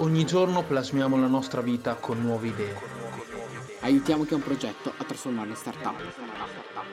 Ogni 0.00 0.24
giorno 0.24 0.62
plasmiamo 0.62 1.18
la 1.18 1.26
nostra 1.26 1.60
vita 1.60 1.96
con 1.96 2.20
nuove 2.20 2.46
idee. 2.46 2.76
Aiutiamo 3.80 4.24
chi 4.24 4.32
ha 4.32 4.36
un 4.36 4.42
progetto 4.44 4.92
a 4.96 5.02
trasformarlo 5.02 5.50
in 5.50 5.56
startup. 5.56 6.00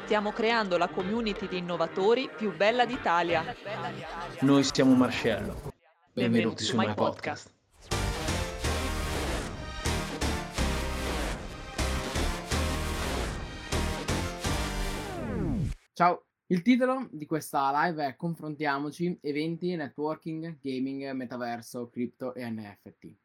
Stiamo 0.05 0.31
creando 0.31 0.75
la 0.77 0.87
community 0.87 1.47
di 1.47 1.59
innovatori 1.59 2.27
più 2.35 2.55
bella 2.55 2.83
d'Italia. 2.85 3.43
Noi 4.39 4.63
siamo 4.63 4.95
Marcello. 4.95 5.73
Benvenuti, 6.13 6.13
Benvenuti 6.13 6.63
su 6.63 6.77
My 6.77 6.95
Podcast. 6.95 7.53
Ciao, 15.93 16.24
il 16.47 16.61
titolo 16.61 17.07
di 17.11 17.25
questa 17.25 17.71
live 17.85 18.05
è 18.05 18.15
Confrontiamoci, 18.15 19.17
eventi, 19.21 19.75
networking, 19.75 20.59
gaming, 20.61 21.09
metaverso, 21.11 21.89
cripto 21.89 22.35
e 22.35 22.47
NFT. 22.47 23.15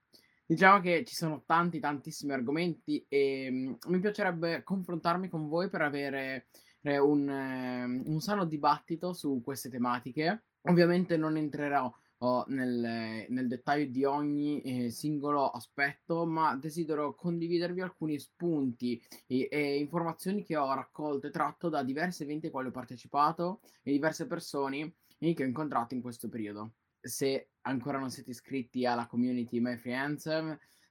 Diciamo 0.46 0.80
che 0.80 1.04
ci 1.04 1.14
sono 1.14 1.42
tanti, 1.44 1.78
tantissimi 1.80 2.32
argomenti 2.32 3.04
e 3.08 3.48
mm, 3.50 3.72
mi 3.88 4.00
piacerebbe 4.00 4.62
confrontarmi 4.62 5.28
con 5.28 5.48
voi 5.48 5.68
per 5.68 5.82
avere 5.82 6.46
eh, 6.80 6.98
un, 6.98 7.28
eh, 7.28 7.84
un 7.84 8.20
sano 8.20 8.46
dibattito 8.46 9.12
su 9.12 9.42
queste 9.44 9.68
tematiche. 9.68 10.44
Ovviamente 10.62 11.16
non 11.16 11.36
entrerò 11.36 11.92
oh, 12.22 12.44
nel, 12.48 13.26
nel 13.28 13.46
dettaglio 13.46 13.86
di 13.86 14.04
ogni 14.04 14.60
eh, 14.62 14.90
singolo 14.90 15.48
aspetto, 15.50 16.26
ma 16.26 16.56
desidero 16.56 17.14
condividervi 17.14 17.80
alcuni 17.80 18.18
spunti 18.18 19.02
e, 19.26 19.48
e 19.50 19.78
informazioni 19.78 20.42
che 20.42 20.56
ho 20.56 20.72
raccolto 20.74 21.26
e 21.26 21.30
tratto 21.30 21.68
da 21.68 21.82
diversi 21.82 22.22
eventi 22.22 22.46
ai 22.46 22.52
quali 22.52 22.68
ho 22.68 22.72
partecipato 22.72 23.60
e 23.82 23.92
diverse 23.92 24.26
persone 24.26 24.94
che 25.18 25.42
ho 25.42 25.46
incontrato 25.46 25.94
in 25.94 26.00
questo 26.00 26.28
periodo. 26.28 26.72
Se 27.00 27.50
ancora 27.62 27.98
non 27.98 28.10
siete 28.10 28.30
iscritti 28.30 28.86
alla 28.86 29.06
community 29.06 29.60
My 29.60 29.76
Friends, 29.76 30.26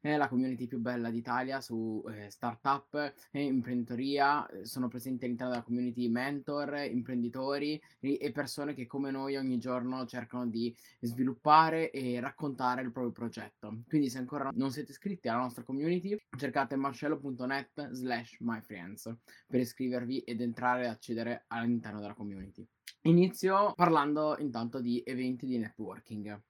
è 0.02 0.16
la 0.16 0.28
community 0.28 0.68
più 0.68 0.80
bella 0.80 1.10
d'Italia 1.10 1.60
su 1.62 2.04
eh, 2.10 2.30
startup 2.30 3.14
e 3.32 3.44
imprenditoria. 3.44 4.48
Eh, 4.48 4.66
Sono 4.66 4.88
presenti 4.88 5.26
all'interno 5.26 5.54
della 5.54 5.64
community 5.64 6.08
mentor, 6.08 6.76
imprenditori 6.90 7.82
e 8.00 8.32
persone 8.32 8.74
che 8.74 8.86
come 8.86 9.12
noi 9.12 9.36
ogni 9.36 9.58
giorno 9.58 10.06
cercano 10.06 10.48
di 10.48 10.76
sviluppare 11.02 11.92
e 11.92 12.20
raccontare 12.20 12.82
il 12.82 12.92
proprio 12.92 13.12
progetto. 13.12 13.82
Quindi 13.88 14.10
se 14.10 14.20
ancora 14.20 14.50
non 14.54 14.72
siete 14.72 14.92
iscritti 14.92 15.28
alla 15.28 15.42
nostra 15.42 15.64
community, 15.64 16.18
cercate 16.38 16.76
marcello.net 16.76 17.90
slash 17.92 18.38
myfriends 18.40 19.14
per 19.48 19.60
iscrivervi 19.60 20.20
ed 20.20 20.42
entrare 20.42 20.84
e 20.84 20.88
accedere 20.88 21.44
all'interno 21.48 22.00
della 22.00 22.14
community. 22.14 22.66
Inizio 23.04 23.74
parlando 23.76 24.36
intanto 24.40 24.82
di 24.82 25.02
eventi 25.06 25.46
di 25.46 25.58
networking. 25.58 26.42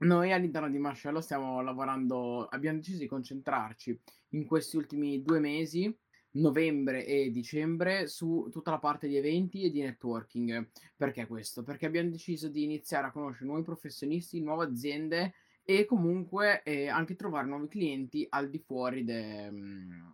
Noi 0.00 0.32
all'interno 0.32 0.70
di 0.70 0.78
Marcello 0.78 1.20
stiamo 1.20 1.60
lavorando, 1.60 2.46
abbiamo 2.46 2.78
deciso 2.78 2.98
di 2.98 3.06
concentrarci 3.06 4.00
in 4.30 4.46
questi 4.46 4.76
ultimi 4.76 5.22
due 5.22 5.40
mesi, 5.40 5.94
novembre 6.32 7.04
e 7.04 7.30
dicembre, 7.30 8.06
su 8.06 8.48
tutta 8.50 8.70
la 8.70 8.78
parte 8.78 9.08
di 9.08 9.16
eventi 9.16 9.62
e 9.62 9.70
di 9.70 9.82
networking. 9.82 10.70
Perché 10.96 11.26
questo? 11.26 11.62
Perché 11.62 11.84
abbiamo 11.84 12.08
deciso 12.08 12.48
di 12.48 12.62
iniziare 12.62 13.08
a 13.08 13.10
conoscere 13.10 13.46
nuovi 13.46 13.62
professionisti, 13.62 14.40
nuove 14.40 14.64
aziende 14.66 15.34
e 15.62 15.84
comunque 15.84 16.62
eh, 16.62 16.88
anche 16.88 17.14
trovare 17.14 17.46
nuovi 17.46 17.68
clienti 17.68 18.26
al 18.30 18.48
di 18.48 18.58
fuori 18.58 19.04
de- 19.04 19.50
mm, 19.50 20.08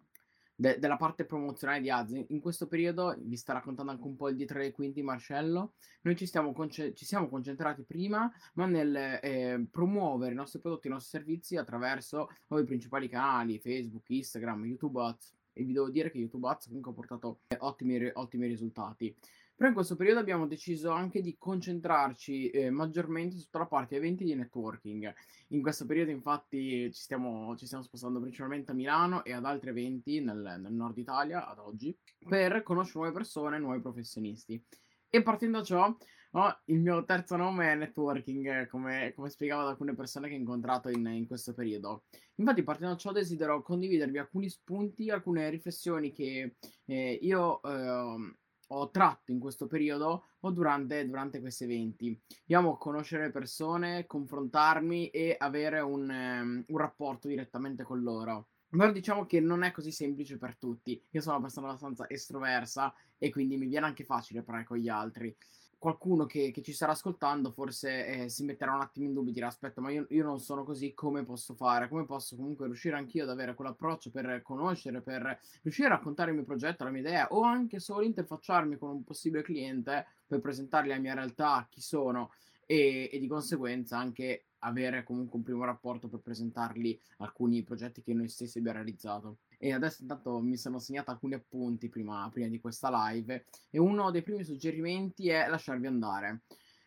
de- 0.57 0.79
della 0.79 0.97
parte 0.97 1.25
promozionale 1.25 1.81
di 1.81 1.91
Ads. 1.91 2.25
In 2.29 2.41
questo 2.41 2.67
periodo 2.67 3.15
vi 3.19 3.37
sta 3.37 3.53
raccontando 3.53 3.93
anche 3.93 4.07
un 4.07 4.17
po' 4.17 4.29
il 4.31 4.37
dietro 4.37 4.59
le 4.59 4.73
quinti 4.73 5.03
Marcello. 5.03 5.75
Noi 6.03 6.17
ci, 6.17 6.29
conce- 6.55 6.95
ci 6.95 7.05
siamo 7.05 7.29
concentrati 7.29 7.85
prima, 7.85 8.31
ma 8.55 8.67
nel 8.67 8.97
eh, 8.97 9.65
promuovere 9.71 10.33
i 10.33 10.37
nostri 10.37 10.61
prodotti 10.61 10.87
i 10.87 10.91
nostri 10.91 11.19
servizi 11.19 11.57
attraverso 11.57 12.29
i 12.49 12.65
principali 12.65 13.09
canali, 13.09 13.59
Facebook, 13.59 14.09
Instagram, 14.09 14.65
YouTube 14.65 15.01
Ads. 15.01 15.35
E 15.53 15.65
vi 15.65 15.73
devo 15.73 15.91
dire 15.91 16.11
che 16.11 16.19
YouTube 16.19 16.49
Ads 16.49 16.67
comunque 16.67 16.91
ha 16.91 16.95
portato 16.95 17.41
eh, 17.49 17.57
ottimi, 17.61 18.11
ottimi 18.13 18.47
risultati. 18.47 19.15
Però 19.57 19.71
in 19.71 19.75
questo 19.75 19.97
periodo 19.97 20.21
abbiamo 20.21 20.47
deciso 20.47 20.91
anche 20.91 21.23
di 21.23 21.37
concentrarci 21.39 22.51
eh, 22.51 22.69
maggiormente 22.69 23.37
su 23.37 23.45
tutta 23.45 23.65
parte 23.65 23.97
eventi 23.97 24.23
di 24.23 24.35
networking. 24.35 25.11
In 25.49 25.63
questo 25.63 25.87
periodo, 25.87 26.11
infatti, 26.11 26.93
ci 26.93 27.01
stiamo, 27.01 27.57
ci 27.57 27.65
stiamo 27.65 27.83
spostando 27.83 28.21
principalmente 28.21 28.73
a 28.73 28.75
Milano 28.75 29.25
e 29.25 29.33
ad 29.33 29.47
altri 29.47 29.71
eventi 29.71 30.21
nel, 30.21 30.59
nel 30.61 30.73
nord 30.75 30.99
Italia 30.99 31.49
ad 31.49 31.59
oggi 31.59 31.97
per 32.19 32.63
conoscere 32.63 32.99
nuove 32.99 33.15
persone, 33.15 33.59
nuovi 33.59 33.81
professionisti. 33.81 34.63
E 35.09 35.23
partendo 35.23 35.59
da 35.61 35.65
ciò, 35.65 35.97
oh, 36.33 36.61
il 36.67 36.81
mio 36.81 37.03
terzo 37.07 37.37
nome 37.37 37.73
è 37.73 37.75
networking, 37.77 38.61
eh, 38.61 38.67
come, 38.67 39.15
come 39.15 39.31
spiegavo 39.31 39.63
ad 39.63 39.69
alcune 39.69 39.95
persone 39.95 40.29
che 40.29 40.35
ho 40.35 40.39
incontrato 40.39 40.91
in, 40.91 41.07
in 41.07 41.27
questo 41.27 41.55
periodo. 41.55 42.05
Infatti, 42.35 42.63
partendo 42.63 42.93
da 42.93 43.01
ciò, 43.01 43.11
desidero 43.11 43.63
condividervi 43.63 44.19
alcuni 44.19 44.51
spunti, 44.51 45.09
alcune 45.09 45.49
riflessioni 45.49 46.13
che 46.13 46.57
eh, 46.85 47.19
io 47.23 47.63
ehm, 47.63 48.37
ho 48.69 48.91
tratto 48.91 49.33
in 49.33 49.39
questo 49.39 49.67
periodo 49.67 50.27
o 50.41 50.51
durante, 50.51 51.07
durante 51.07 51.41
questi 51.41 51.65
eventi. 51.65 52.19
Io 52.47 52.59
amo 52.59 52.77
conoscere 52.77 53.31
persone, 53.31 54.07
confrontarmi 54.07 55.11
e 55.11 55.37
avere 55.39 55.81
un, 55.81 56.11
ehm, 56.11 56.65
un 56.67 56.79
rapporto 56.79 57.29
direttamente 57.29 57.85
con 57.85 58.03
loro. 58.03 58.49
Però 58.69 58.91
diciamo 58.91 59.27
che 59.27 59.41
non 59.41 59.63
è 59.63 59.71
così 59.71 59.93
semplice 59.93 60.39
per 60.39 60.57
tutti. 60.57 61.01
Io 61.11 61.21
sono 61.21 61.37
una 61.37 61.45
persona 61.45 61.69
abbastanza 61.69 62.09
estroversa 62.09 62.93
e 63.17 63.31
quindi 63.31 63.57
mi 63.57 63.67
viene 63.67 63.87
anche 63.87 64.05
facile 64.05 64.43
parlare 64.43 64.67
con 64.67 64.77
gli 64.77 64.89
altri. 64.89 65.35
Qualcuno 65.79 66.25
che, 66.27 66.51
che 66.51 66.63
ci 66.63 66.73
starà 66.73 66.93
ascoltando 66.93 67.51
forse 67.51 68.07
eh, 68.07 68.29
si 68.29 68.45
metterà 68.45 68.75
un 68.75 68.81
attimo 68.81 69.07
in 69.07 69.13
dubbio 69.13 69.31
e 69.31 69.35
dirà 69.35 69.49
aspetta 69.49 69.81
ma 69.81 69.91
io, 69.91 70.07
io 70.09 70.25
non 70.25 70.41
sono 70.41 70.65
così, 70.65 70.95
come 70.95 71.25
posso 71.25 71.55
fare? 71.55 71.89
Come 71.89 72.07
posso 72.07 72.35
comunque 72.35 72.67
riuscire 72.67 72.97
anch'io 72.97 73.25
ad 73.25 73.31
avere 73.31 73.55
quell'approccio 73.55 74.11
per 74.11 74.41
conoscere, 74.43 75.03
per 75.03 75.39
riuscire 75.63 75.89
a 75.89 75.93
raccontare 75.93 76.31
il 76.31 76.37
mio 76.37 76.47
progetto, 76.47 76.85
la 76.85 76.91
mia 76.91 77.01
idea 77.01 77.29
o 77.29 77.43
anche 77.43 77.79
solo 77.79 78.05
interfacciarmi 78.05 78.79
con 78.79 78.91
un 78.91 79.05
possibile 79.05 79.43
cliente 79.43 80.07
per 80.27 80.41
presentargli 80.41 80.89
la 80.89 80.99
mia 80.99 81.15
realtà, 81.15 81.67
chi 81.71 81.81
sono 81.81 82.31
e, 82.67 83.09
e 83.13 83.19
di 83.19 83.29
conseguenza 83.29 83.97
anche 83.97 84.47
avere 84.61 85.05
comunque 85.05 85.39
un 85.39 85.45
primo 85.45 85.65
rapporto 85.65 86.09
per 86.09 86.21
presentargli 86.21 86.99
alcuni 87.19 87.63
progetti 87.63 88.03
che 88.03 88.15
noi 88.15 88.29
stessi 88.29 88.59
abbiamo 88.59 88.79
realizzato. 88.79 89.39
E 89.59 89.73
adesso 89.73 90.03
intanto 90.03 90.39
mi 90.41 90.57
sono 90.57 90.79
segnato 90.79 91.11
alcuni 91.11 91.35
appunti 91.35 91.89
prima, 91.89 92.29
prima 92.31 92.49
di 92.49 92.61
questa 92.61 92.91
live 93.09 93.47
e 93.71 93.79
uno 93.79 94.11
dei 94.11 94.23
primi 94.23 94.45
suggerimenti 94.45 95.29
è 95.29 95.49
lasciarvi 95.49 95.87
andare. 95.87 96.43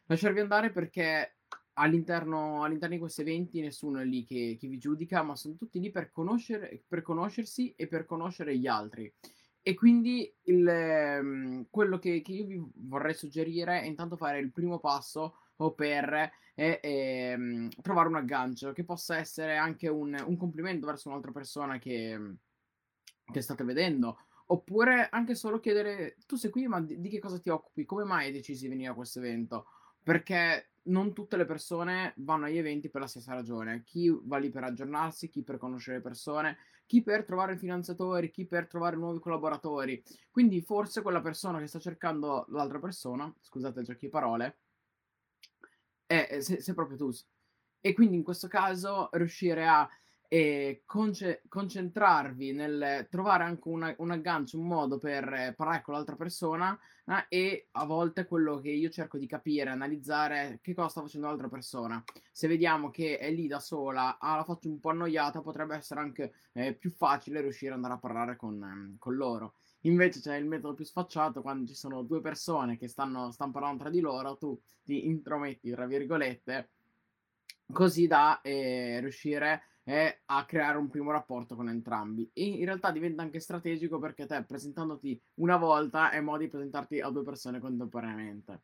Lasciarvi 0.06 0.40
andare 0.40 0.72
perché 0.72 1.38
all'interno, 1.74 2.64
all'interno 2.64 2.96
di 2.96 3.02
questi 3.02 3.22
eventi 3.22 3.62
nessuno 3.62 4.00
è 4.00 4.06
lì 4.06 4.24
che, 4.26 4.58
che 4.60 4.68
vi 4.68 4.78
giudica, 4.78 5.24
ma 5.24 5.36
sono 5.36 5.56
tutti 5.56 5.80
lì 5.80 5.92
per, 5.92 6.12
per 6.88 7.02
conoscersi 7.02 7.74
e 7.76 7.88
per 7.88 8.06
conoscere 8.06 8.58
gli 8.58 8.68
altri. 8.68 9.12
E 9.62 9.74
quindi 9.74 10.34
il, 10.44 10.68
ehm, 10.68 11.68
quello 11.70 12.00
che, 12.00 12.22
che 12.22 12.32
io 12.32 12.46
vi 12.46 12.64
vorrei 12.76 13.14
suggerire 13.14 13.82
è 13.82 13.86
intanto 13.86 14.16
fare 14.16 14.40
il 14.40 14.52
primo 14.52 14.80
passo 14.80 15.36
o 15.58 15.74
per 15.74 16.32
eh, 16.56 16.80
ehm, 16.82 17.70
trovare 17.82 18.08
un 18.08 18.16
aggancio 18.16 18.72
che 18.72 18.86
possa 18.86 19.18
essere 19.18 19.58
anche 19.58 19.88
un, 19.90 20.16
un 20.26 20.38
complimento 20.38 20.86
verso 20.86 21.10
un'altra 21.10 21.32
persona 21.32 21.78
che, 21.78 22.38
che 23.32 23.42
state 23.42 23.64
vedendo. 23.64 24.20
Oppure 24.48 25.10
anche 25.10 25.36
solo 25.36 25.60
chiedere, 25.60 26.18
tu 26.26 26.36
sei 26.36 26.50
qui, 26.50 26.68
ma 26.68 26.82
di, 26.82 27.00
di 27.00 27.10
che 27.10 27.20
cosa 27.20 27.40
ti 27.40 27.50
occupi? 27.50 27.86
Come 27.86 28.04
mai 28.04 28.26
hai 28.26 28.32
deciso 28.32 28.64
di 28.64 28.70
venire 28.70 28.90
a 28.90 28.96
questo 28.96 29.20
evento? 29.20 29.68
Perché 30.02 30.72
non 30.84 31.14
tutte 31.14 31.38
le 31.38 31.46
persone 31.46 32.14
vanno 32.18 32.46
agli 32.46 32.58
eventi 32.58 32.90
per 32.90 33.02
la 33.02 33.08
stessa 33.08 33.34
ragione. 33.34 33.84
Chi 33.84 34.12
va 34.24 34.38
lì 34.38 34.50
per 34.50 34.64
aggiornarsi, 34.64 35.30
chi 35.30 35.44
per 35.44 35.58
conoscere 35.58 36.02
persone, 36.02 36.58
chi 36.86 37.04
per 37.04 37.26
trovare 37.26 37.58
finanziatori, 37.58 38.32
chi 38.32 38.46
per 38.46 38.68
trovare 38.68 38.96
nuovi 38.96 39.20
collaboratori. 39.20 40.04
Quindi 40.32 40.62
forse 40.62 41.04
quella 41.04 41.22
persona 41.22 41.60
che 41.60 41.68
sta 41.68 41.78
cercando 41.78 42.46
l'altra 42.50 42.80
persona, 42.80 43.32
scusate 43.40 43.84
giochi 43.84 44.06
di 44.06 44.12
parole, 44.12 44.58
è, 46.08 46.40
sei, 46.40 46.62
sei 46.62 46.74
proprio 46.74 46.98
tu. 46.98 47.12
E 47.82 47.94
quindi 47.94 48.16
in 48.16 48.24
questo 48.24 48.48
caso 48.48 49.10
riuscire 49.12 49.68
a 49.68 49.88
e 50.32 50.84
conce- 50.86 51.42
concentrarvi 51.50 52.54
nel 52.54 53.08
trovare 53.10 53.44
anche 53.44 53.68
una- 53.68 53.96
un 53.98 54.12
aggancio, 54.12 54.60
un 54.60 54.68
modo 54.68 55.00
per 55.00 55.28
eh, 55.34 55.54
parlare 55.58 55.82
con 55.82 55.96
l'altra 55.96 56.16
persona 56.16 56.80
eh, 57.06 57.26
e 57.30 57.68
a 57.72 57.86
volte 57.86 58.28
quello 58.28 58.60
che 58.60 58.70
io 58.70 58.90
cerco 58.90 59.18
di 59.18 59.26
capire, 59.26 59.72
analizzare 59.72 60.60
che 60.62 60.76
cosa 60.76 60.88
sta 60.88 61.02
facendo 61.02 61.26
l'altra 61.26 61.50
persona. 61.50 62.02
Se 62.32 62.48
vediamo 62.48 62.92
che 62.92 63.18
è 63.18 63.32
lì 63.32 63.48
da 63.48 63.60
sola, 63.60 64.20
ha 64.20 64.36
la 64.36 64.44
faccia 64.44 64.68
un 64.68 64.80
po' 64.80 64.92
annoiata, 64.92 65.42
potrebbe 65.42 65.76
essere 65.76 66.00
anche 66.00 66.34
eh, 66.54 66.76
più 66.76 66.92
facile 66.92 67.42
riuscire 67.42 67.72
ad 67.72 67.78
andare 67.78 67.96
a 67.96 67.98
parlare 67.98 68.36
con, 68.36 68.62
ehm, 68.62 68.98
con 69.00 69.16
loro. 69.16 69.56
Invece 69.84 70.20
c'è 70.20 70.36
il 70.36 70.46
metodo 70.46 70.76
più 70.76 70.86
sfacciato 70.86 71.42
quando 71.42 71.66
ci 71.66 71.74
sono 71.74 72.04
due 72.04 72.22
persone 72.22 72.78
che 72.78 72.88
stanno, 72.88 73.32
stanno 73.32 73.52
parlando 73.52 73.80
tra 73.82 73.90
di 73.90 74.00
loro, 74.00 74.38
tu 74.38 74.60
ti 74.84 75.08
intrometti, 75.08 75.72
tra 75.72 75.88
virgolette, 75.88 76.70
così 77.72 78.06
da 78.06 78.42
eh, 78.42 79.00
riuscire 79.00 79.64
eh, 79.90 80.22
a 80.26 80.46
creare 80.46 80.78
un 80.78 80.88
primo 80.88 81.10
rapporto 81.10 81.56
con 81.56 81.68
entrambi. 81.68 82.30
E 82.32 82.46
in 82.46 82.66
realtà 82.66 82.92
diventa 82.92 83.24
anche 83.24 83.40
strategico 83.40 83.98
perché 83.98 84.28
te 84.28 84.44
presentandoti 84.44 85.20
una 85.36 85.58
volta 85.58 86.12
è 86.12 86.22
modo 86.22 86.38
di 86.38 86.48
presentarti 86.48 87.00
a 87.02 87.10
due 87.10 87.24
persone 87.24 87.60
contemporaneamente. 87.60 88.62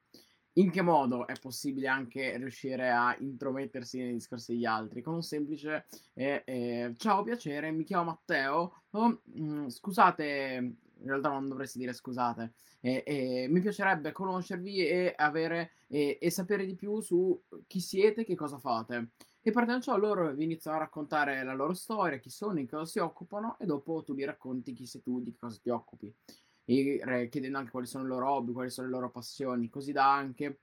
in 0.58 0.70
che 0.72 0.82
modo 0.82 1.28
è 1.28 1.34
possibile 1.42 1.88
anche 1.88 2.38
riuscire 2.38 2.90
a 2.90 3.14
intromettersi 3.20 3.98
nei 3.98 4.14
discorsi 4.14 4.54
degli 4.54 4.66
altri? 4.66 5.02
Con 5.02 5.16
un 5.16 5.24
semplice 5.24 5.86
eh, 6.14 6.44
eh, 6.46 6.94
ciao, 6.96 7.24
piacere, 7.24 7.72
mi 7.72 7.84
chiamo 7.84 8.04
Matteo. 8.06 8.84
Oh, 8.92 9.22
mh, 9.24 9.42
mm, 9.42 9.68
scusate, 9.68 10.76
in 11.00 11.08
realtà 11.08 11.30
non 11.30 11.50
dovresti 11.50 11.80
dire 11.80 11.94
scusate. 11.94 12.54
Eh, 12.80 13.48
mi 13.50 13.62
piacerebbe 13.62 14.12
conoscervi 14.12 14.88
e, 14.88 15.14
avere, 15.18 15.72
e 15.88 16.30
sapere 16.30 16.68
di 16.68 16.76
più 16.76 17.02
su 17.02 17.42
chi 17.66 17.80
siete 17.80 18.22
e 18.22 18.26
che 18.26 18.36
cosa 18.36 18.60
fate. 18.60 19.10
E 19.48 19.52
partendo 19.52 19.84
ciò 19.84 19.96
loro 19.96 20.34
vi 20.34 20.44
iniziano 20.44 20.78
a 20.78 20.80
raccontare 20.80 21.44
la 21.44 21.54
loro 21.54 21.76
storia, 21.76 22.18
chi 22.18 22.32
sono, 22.32 22.56
di 22.56 22.66
cosa 22.66 22.86
si 22.86 22.98
occupano 22.98 23.60
e 23.60 23.68
dopo 23.68 24.02
tu 24.04 24.16
gli 24.16 24.26
racconti 24.26 24.74
chi 24.74 24.88
sei 24.88 25.04
tu, 25.04 25.22
di 25.22 25.36
cosa 25.36 25.60
ti 25.62 25.70
occupi 25.70 26.12
e 26.66 27.28
chiedendo 27.30 27.60
anche 27.60 27.70
quali 27.70 27.86
sono 27.86 28.06
i 28.06 28.08
loro 28.08 28.28
hobby, 28.28 28.54
quali 28.54 28.72
sono 28.72 28.88
le 28.88 28.94
loro 28.94 29.12
passioni, 29.12 29.70
così 29.70 29.92
da 29.92 30.12
anche 30.12 30.62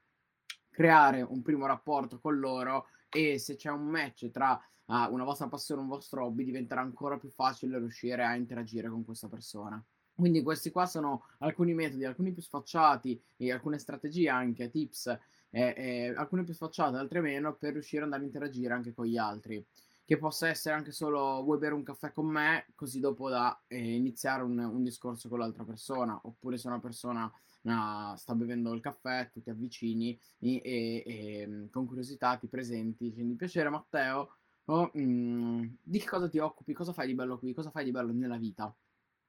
creare 0.68 1.22
un 1.22 1.42
primo 1.42 1.66
rapporto 1.66 2.18
con 2.18 2.40
loro 2.40 2.86
e 3.08 3.38
se 3.38 3.54
c'è 3.54 3.70
un 3.70 3.86
match 3.86 4.32
tra 4.32 4.60
uh, 4.86 4.94
una 5.12 5.22
vostra 5.22 5.46
passione 5.46 5.80
e 5.80 5.84
un 5.84 5.90
vostro 5.90 6.24
hobby 6.24 6.42
diventerà 6.42 6.80
ancora 6.80 7.18
più 7.18 7.28
facile 7.28 7.78
riuscire 7.78 8.24
a 8.24 8.34
interagire 8.34 8.88
con 8.88 9.04
questa 9.04 9.28
persona. 9.28 9.80
Quindi 10.12 10.42
questi 10.42 10.72
qua 10.72 10.86
sono 10.86 11.26
alcuni 11.38 11.72
metodi, 11.72 12.04
alcuni 12.04 12.32
più 12.32 12.42
sfacciati 12.42 13.22
e 13.36 13.52
alcune 13.52 13.78
strategie 13.78 14.28
anche, 14.28 14.70
tips, 14.70 15.16
eh, 15.52 15.74
eh, 15.76 16.14
alcune 16.16 16.44
più 16.44 16.54
sfacciate, 16.54 16.96
altre 16.96 17.20
meno, 17.20 17.54
per 17.54 17.72
riuscire 17.72 17.98
ad 17.98 18.04
andare 18.04 18.22
a 18.22 18.26
interagire 18.26 18.72
anche 18.72 18.92
con 18.92 19.06
gli 19.06 19.16
altri. 19.16 19.64
Che 20.04 20.18
possa 20.18 20.48
essere 20.48 20.74
anche 20.74 20.92
solo 20.92 21.42
vuoi 21.42 21.58
bere 21.58 21.74
un 21.74 21.82
caffè 21.84 22.12
con 22.12 22.26
me, 22.26 22.66
così 22.74 23.00
dopo 23.00 23.28
da 23.28 23.62
eh, 23.68 23.94
iniziare 23.94 24.42
un, 24.42 24.58
un, 24.58 24.82
discorso 24.82 25.28
con 25.28 25.38
l'altra 25.38 25.64
persona, 25.64 26.18
oppure 26.24 26.58
se 26.58 26.66
una 26.66 26.80
persona 26.80 27.24
uh, 27.26 28.16
sta 28.16 28.34
bevendo 28.34 28.72
il 28.72 28.80
caffè, 28.80 29.30
tu 29.32 29.40
ti 29.42 29.50
avvicini 29.50 30.18
e, 30.38 30.60
e, 30.64 31.02
e 31.06 31.46
mm, 31.46 31.66
con 31.70 31.86
curiosità 31.86 32.36
ti 32.36 32.48
presenti, 32.48 33.10
dicendo 33.10 33.36
piacere 33.36 33.68
Matteo, 33.68 34.36
oh, 34.66 34.90
mm, 34.98 35.66
di 35.82 35.98
che 35.98 36.08
cosa 36.08 36.28
ti 36.28 36.38
occupi, 36.38 36.72
cosa 36.72 36.92
fai 36.92 37.06
di 37.06 37.14
bello 37.14 37.38
qui, 37.38 37.52
cosa 37.54 37.70
fai 37.70 37.84
di 37.84 37.90
bello 37.92 38.12
nella 38.12 38.38
vita. 38.38 38.74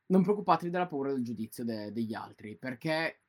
Non 0.08 0.24
preoccupatevi 0.24 0.72
della 0.72 0.88
paura 0.88 1.12
del 1.14 1.24
giudizio 1.24 1.64
de- 1.64 1.92
degli 1.92 2.14
altri, 2.14 2.56
perché 2.58 3.23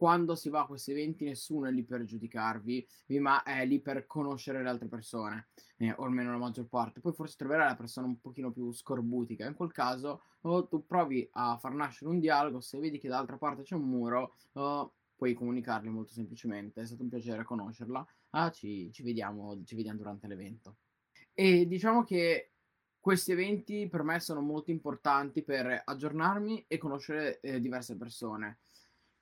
quando 0.00 0.34
si 0.34 0.48
va 0.48 0.62
a 0.62 0.66
questi 0.66 0.92
eventi 0.92 1.26
nessuno 1.26 1.66
è 1.66 1.70
lì 1.70 1.84
per 1.84 2.04
giudicarvi, 2.04 2.88
ma 3.18 3.42
è 3.42 3.66
lì 3.66 3.80
per 3.80 4.06
conoscere 4.06 4.62
le 4.62 4.70
altre 4.70 4.88
persone, 4.88 5.48
eh, 5.76 5.92
o 5.94 6.04
almeno 6.04 6.30
la 6.30 6.38
maggior 6.38 6.68
parte. 6.68 7.00
Poi 7.00 7.12
forse 7.12 7.36
troverai 7.36 7.66
la 7.66 7.76
persona 7.76 8.06
un 8.06 8.18
pochino 8.18 8.50
più 8.50 8.72
scorbutica. 8.72 9.46
In 9.46 9.52
quel 9.52 9.72
caso 9.72 10.22
oh, 10.40 10.66
tu 10.68 10.86
provi 10.86 11.28
a 11.32 11.58
far 11.58 11.74
nascere 11.74 12.10
un 12.10 12.18
dialogo, 12.18 12.62
se 12.62 12.78
vedi 12.78 12.98
che 12.98 13.08
dall'altra 13.08 13.36
parte 13.36 13.60
c'è 13.60 13.74
un 13.74 13.90
muro, 13.90 14.36
oh, 14.52 14.94
puoi 15.14 15.34
comunicargli 15.34 15.88
molto 15.88 16.14
semplicemente. 16.14 16.80
È 16.80 16.86
stato 16.86 17.02
un 17.02 17.10
piacere 17.10 17.44
conoscerla. 17.44 18.06
Ah, 18.30 18.50
ci, 18.50 18.90
ci, 18.92 19.02
vediamo, 19.02 19.62
ci 19.64 19.74
vediamo 19.74 19.98
durante 19.98 20.26
l'evento. 20.28 20.76
E 21.34 21.66
diciamo 21.66 22.04
che 22.04 22.52
questi 22.98 23.32
eventi 23.32 23.86
per 23.86 24.02
me 24.02 24.18
sono 24.18 24.40
molto 24.40 24.70
importanti 24.70 25.42
per 25.42 25.82
aggiornarmi 25.84 26.64
e 26.68 26.78
conoscere 26.78 27.40
eh, 27.40 27.60
diverse 27.60 27.98
persone 27.98 28.60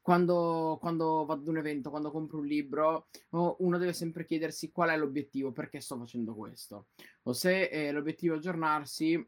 quando, 0.00 0.78
quando, 0.80 1.24
vado 1.26 1.42
ad 1.42 1.48
un 1.48 1.58
evento, 1.58 1.90
quando 1.90 2.10
compro 2.10 2.38
un 2.38 2.46
libro, 2.46 3.08
uno 3.30 3.78
deve 3.78 3.92
sempre 3.92 4.24
chiedersi 4.24 4.70
qual 4.70 4.90
è 4.90 4.96
l'obiettivo, 4.96 5.52
perché 5.52 5.80
sto 5.80 5.98
facendo 5.98 6.34
questo. 6.34 6.86
O 7.24 7.32
se 7.32 7.64
eh, 7.64 7.92
l'obiettivo 7.92 8.34
è 8.34 8.36
aggiornarsi 8.38 9.26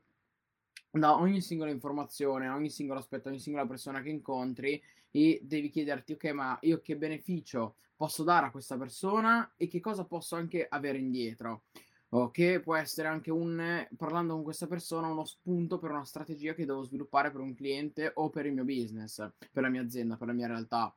da 0.90 1.16
ogni 1.16 1.40
singola 1.40 1.70
informazione, 1.70 2.48
ogni 2.48 2.70
singolo 2.70 2.98
aspetto, 2.98 3.28
ogni 3.28 3.38
singola 3.38 3.66
persona 3.66 4.02
che 4.02 4.08
incontri 4.08 4.82
e 5.10 5.40
devi 5.42 5.68
chiederti, 5.70 6.12
ok, 6.12 6.24
ma 6.32 6.58
io 6.62 6.80
che 6.80 6.96
beneficio 6.96 7.76
posso 7.94 8.22
dare 8.22 8.46
a 8.46 8.50
questa 8.50 8.78
persona 8.78 9.52
e 9.56 9.68
che 9.68 9.80
cosa 9.80 10.04
posso 10.04 10.34
anche 10.34 10.66
avere 10.68 10.98
indietro 10.98 11.64
o 12.10 12.30
che 12.30 12.60
può 12.60 12.74
essere 12.74 13.08
anche 13.08 13.30
un, 13.30 13.86
parlando 13.96 14.34
con 14.34 14.42
questa 14.42 14.66
persona, 14.66 15.08
uno 15.08 15.24
spunto 15.24 15.78
per 15.78 15.90
una 15.90 16.04
strategia 16.04 16.54
che 16.54 16.66
devo 16.66 16.82
sviluppare 16.82 17.30
per 17.30 17.40
un 17.40 17.54
cliente 17.54 18.10
o 18.14 18.30
per 18.30 18.46
il 18.46 18.52
mio 18.52 18.64
business, 18.64 19.16
per 19.52 19.62
la 19.62 19.68
mia 19.68 19.82
azienda, 19.82 20.16
per 20.16 20.26
la 20.26 20.32
mia 20.32 20.48
realtà. 20.48 20.94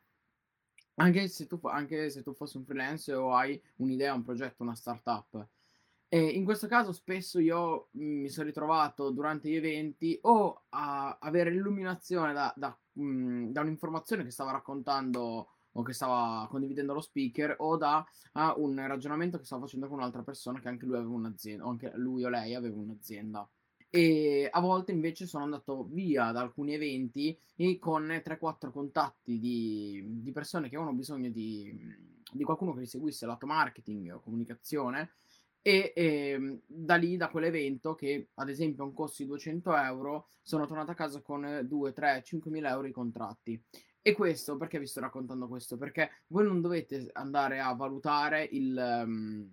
Anche 0.96 1.28
se 1.28 1.48
tu, 1.48 1.60
anche 1.64 2.10
se 2.10 2.22
tu 2.24 2.34
fossi 2.34 2.58
un 2.58 2.66
freelance 2.66 3.14
o 3.14 3.34
hai 3.34 3.62
un'idea, 3.78 4.14
un 4.14 4.24
progetto, 4.24 4.64
una 4.64 4.76
startup. 4.76 5.48
E 6.08 6.20
in 6.20 6.44
questo 6.44 6.68
caso 6.68 6.92
spesso 6.92 7.40
io 7.40 7.88
mi 7.94 8.30
sono 8.30 8.46
ritrovato 8.46 9.10
durante 9.10 9.50
gli 9.50 9.56
eventi 9.56 10.18
o 10.22 10.66
a 10.70 11.18
avere 11.20 11.50
l'illuminazione 11.50 12.34
da, 12.34 12.54
da, 12.56 12.78
mh, 12.94 13.48
da 13.48 13.62
un'informazione 13.62 14.24
che 14.24 14.30
stava 14.30 14.52
raccontando 14.52 15.53
o 15.74 15.82
che 15.82 15.94
stava 15.94 16.48
condividendo 16.50 16.94
lo 16.94 17.02
speaker 17.02 17.56
o 17.60 17.78
da 17.78 18.06
un 18.58 18.76
ragionamento 18.88 19.38
che 19.38 19.46
stava 19.46 19.64
facendo 19.64 19.88
con 19.88 19.98
un'altra 19.98 20.24
persona 20.24 20.60
che 20.60 20.68
anche 20.68 20.86
lui 20.86 20.96
aveva 20.96 21.14
un'azienda 21.14 21.66
o 21.66 21.70
anche 21.70 21.92
lui 21.96 22.24
o 22.24 22.30
lei 22.30 22.56
aveva 22.56 22.80
un'azienda. 22.80 23.48
E 23.90 24.50
a 24.52 24.60
volte 24.60 24.92
invece 24.92 25.28
sono 25.28 25.44
andato 25.44 25.84
via 25.84 26.32
da 26.32 26.42
alcuni 26.42 26.74
eventi 26.74 27.38
con 27.80 28.08
3-4 28.08 28.72
contatti 28.72 29.38
di, 29.38 30.04
di, 30.22 30.32
persone 30.32 30.68
che 30.68 30.76
avevano 30.76 30.98
bisogno 30.98 31.30
di, 31.30 31.72
di 32.32 32.44
qualcuno 32.44 32.74
che 32.74 32.80
li 32.80 32.88
seguisse 32.88 33.28
lato 33.28 33.46
marketing 33.46 34.14
o 34.14 34.20
comunicazione 34.20 35.12
e, 35.62 35.94
e 35.96 36.06
ehm, 36.32 36.62
da 36.66 36.96
lì, 36.96 37.18
da 37.18 37.30
quell'evento 37.30 37.94
che 37.94 38.30
ad 38.34 38.50
esempio 38.50 38.84
ha 38.84 38.88
un 38.88 38.94
costo 38.94 39.22
di 39.22 39.30
200 39.30 39.76
euro, 39.78 40.28
sono 40.42 40.66
tornato 40.66 40.90
a 40.90 40.96
casa 40.96 41.22
con 41.22 41.62
2, 41.64 41.94
3, 41.94 42.24
5 42.26 42.50
mila 42.50 42.70
euro 42.72 42.88
di 42.88 42.92
contratti 42.92 43.64
e 44.06 44.14
questo, 44.14 44.58
perché 44.58 44.80
vi 44.80 44.86
sto 44.86 45.00
raccontando 45.00 45.48
questo? 45.48 45.78
Perché 45.78 46.26
voi 46.28 46.44
non 46.44 46.60
dovete 46.60 47.10
andare 47.14 47.62
a 47.62 47.74
valutare 47.74 48.44
il, 48.44 48.76
um, 48.78 49.50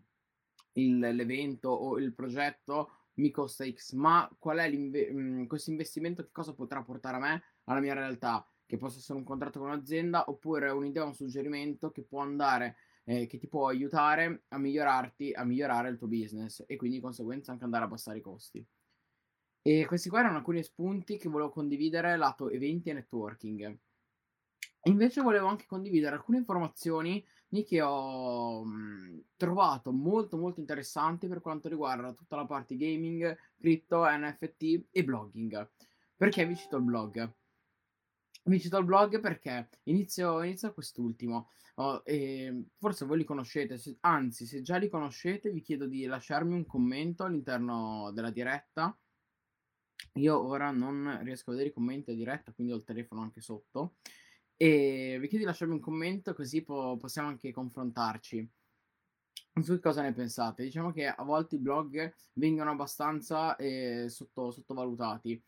il, 0.72 0.98
l'evento 0.98 1.68
o 1.68 1.98
il 2.00 2.12
progetto 2.12 2.90
mi 3.14 3.30
costa 3.30 3.64
X, 3.70 3.92
ma 3.92 4.28
qual 4.40 4.58
è 4.58 4.68
um, 4.68 5.46
questo 5.46 5.70
investimento, 5.70 6.24
che 6.24 6.30
cosa 6.32 6.52
potrà 6.52 6.82
portare 6.82 7.16
a 7.16 7.20
me, 7.20 7.42
alla 7.64 7.78
mia 7.78 7.94
realtà, 7.94 8.44
che 8.66 8.76
possa 8.76 8.98
essere 8.98 9.18
un 9.18 9.24
contratto 9.24 9.60
con 9.60 9.68
un'azienda 9.68 10.28
oppure 10.28 10.68
un'idea, 10.70 11.04
un 11.04 11.14
suggerimento 11.14 11.92
che 11.92 12.02
può 12.02 12.20
andare, 12.20 12.76
eh, 13.04 13.26
che 13.26 13.38
ti 13.38 13.46
può 13.46 13.68
aiutare 13.68 14.46
a 14.48 14.58
migliorarti, 14.58 15.32
a 15.32 15.44
migliorare 15.44 15.90
il 15.90 15.96
tuo 15.96 16.08
business 16.08 16.64
e 16.66 16.74
quindi 16.74 16.96
di 16.96 17.02
conseguenza 17.02 17.52
anche 17.52 17.62
andare 17.62 17.84
a 17.84 17.86
abbassare 17.86 18.18
i 18.18 18.22
costi. 18.22 18.66
E 19.62 19.86
questi 19.86 20.08
qua 20.08 20.20
erano 20.20 20.38
alcuni 20.38 20.64
spunti 20.64 21.18
che 21.18 21.28
volevo 21.28 21.50
condividere 21.50 22.16
lato 22.16 22.48
eventi 22.48 22.90
e 22.90 22.94
networking. 22.94 23.78
Invece 24.84 25.20
volevo 25.20 25.46
anche 25.46 25.66
condividere 25.66 26.14
alcune 26.14 26.38
informazioni 26.38 27.24
che 27.64 27.82
ho 27.82 28.64
mh, 28.64 29.24
trovato 29.36 29.92
molto 29.92 30.36
molto 30.36 30.60
interessanti 30.60 31.26
per 31.26 31.40
quanto 31.40 31.68
riguarda 31.68 32.12
tutta 32.12 32.36
la 32.36 32.46
parte 32.46 32.76
gaming, 32.76 33.36
crypto, 33.58 34.04
NFT 34.06 34.86
e 34.90 35.04
blogging. 35.04 35.70
Perché 36.16 36.46
vi 36.46 36.54
cito 36.54 36.76
il 36.76 36.84
blog? 36.84 37.34
Vi 38.44 38.60
cito 38.60 38.78
il 38.78 38.84
blog 38.84 39.20
perché 39.20 39.68
inizio, 39.84 40.42
inizio 40.42 40.72
quest'ultimo. 40.72 41.50
Oh, 41.74 42.02
forse 42.78 43.04
voi 43.06 43.18
li 43.18 43.24
conoscete, 43.24 43.78
se, 43.78 43.96
anzi, 44.00 44.46
se 44.46 44.60
già 44.60 44.76
li 44.76 44.88
conoscete, 44.88 45.50
vi 45.50 45.62
chiedo 45.62 45.86
di 45.86 46.04
lasciarmi 46.04 46.54
un 46.54 46.66
commento 46.66 47.24
all'interno 47.24 48.10
della 48.12 48.30
diretta. 48.30 48.96
Io 50.14 50.46
ora 50.46 50.70
non 50.70 51.20
riesco 51.22 51.50
a 51.50 51.52
vedere 51.52 51.70
i 51.70 51.72
commenti 51.74 52.10
a 52.10 52.14
diretta, 52.14 52.52
quindi 52.52 52.72
ho 52.72 52.76
il 52.76 52.84
telefono 52.84 53.22
anche 53.22 53.40
sotto. 53.40 53.96
E 54.62 55.16
vi 55.18 55.26
chiedo 55.26 55.44
di 55.44 55.44
lasciarmi 55.44 55.72
un 55.72 55.80
commento 55.80 56.34
così 56.34 56.62
po- 56.62 56.98
possiamo 56.98 57.28
anche 57.28 57.50
confrontarci 57.50 58.46
su 59.62 59.80
cosa 59.80 60.02
ne 60.02 60.12
pensate. 60.12 60.64
Diciamo 60.64 60.92
che 60.92 61.06
a 61.06 61.22
volte 61.22 61.54
i 61.54 61.60
blog 61.60 62.14
vengono 62.34 62.70
abbastanza 62.70 63.56
eh, 63.56 64.10
sotto, 64.10 64.50
sottovalutati. 64.50 65.42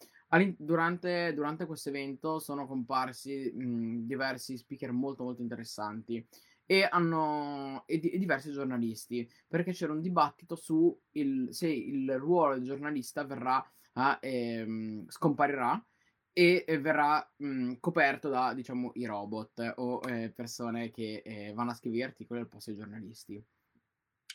Durante, 0.57 1.35
durante, 1.35 1.67
questo 1.67 1.91
evento 1.91 2.39
sono 2.39 2.67
comparsi 2.67 3.53
mh, 3.55 4.07
diversi 4.07 4.57
speaker 4.57 4.93
molto 4.93 5.25
molto 5.25 5.43
interessanti 5.43 6.27
e, 6.65 6.89
hanno, 6.91 7.83
e, 7.85 8.01
e, 8.03 8.17
diversi 8.17 8.51
giornalisti 8.51 9.31
perché 9.47 9.73
c'era 9.73 9.93
un 9.93 10.01
dibattito 10.01 10.57
su 10.57 10.99
il, 11.11 11.49
se 11.51 11.69
il 11.69 12.19
ruolo 12.19 12.55
del 12.55 12.65
giornalista 12.65 13.25
verrà 13.27 13.63
a, 13.93 14.19
ehm, 14.23 15.05
scomparirà 15.07 15.87
e 16.33 16.65
verrà 16.81 17.27
mh, 17.37 17.75
coperto 17.81 18.29
da, 18.29 18.55
diciamo, 18.55 18.93
i 18.95 19.05
robot 19.05 19.75
o 19.77 20.01
eh, 20.09 20.31
persone 20.31 20.91
che 20.91 21.23
eh, 21.25 21.53
vanno 21.53 21.71
a 21.71 21.75
scrivere 21.75 22.05
articoli 22.05 22.41
al 22.41 22.49
posto 22.49 22.71
dei 22.71 22.79
giornalisti. 22.81 23.45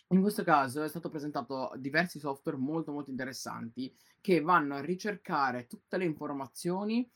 In 0.10 0.22
questo 0.22 0.44
caso 0.44 0.84
è 0.84 0.88
stato 0.88 1.10
presentato 1.10 1.72
diversi 1.77 2.20
software 2.20 2.58
molto 2.58 2.94
molto 2.94 3.10
interessanti 3.10 3.94
che 4.22 4.39
vanno 4.39 4.75
a 4.75 4.82
ricercare 4.82 5.68
tutte 5.68 5.98
le 5.98 6.06
informazioni 6.06 7.10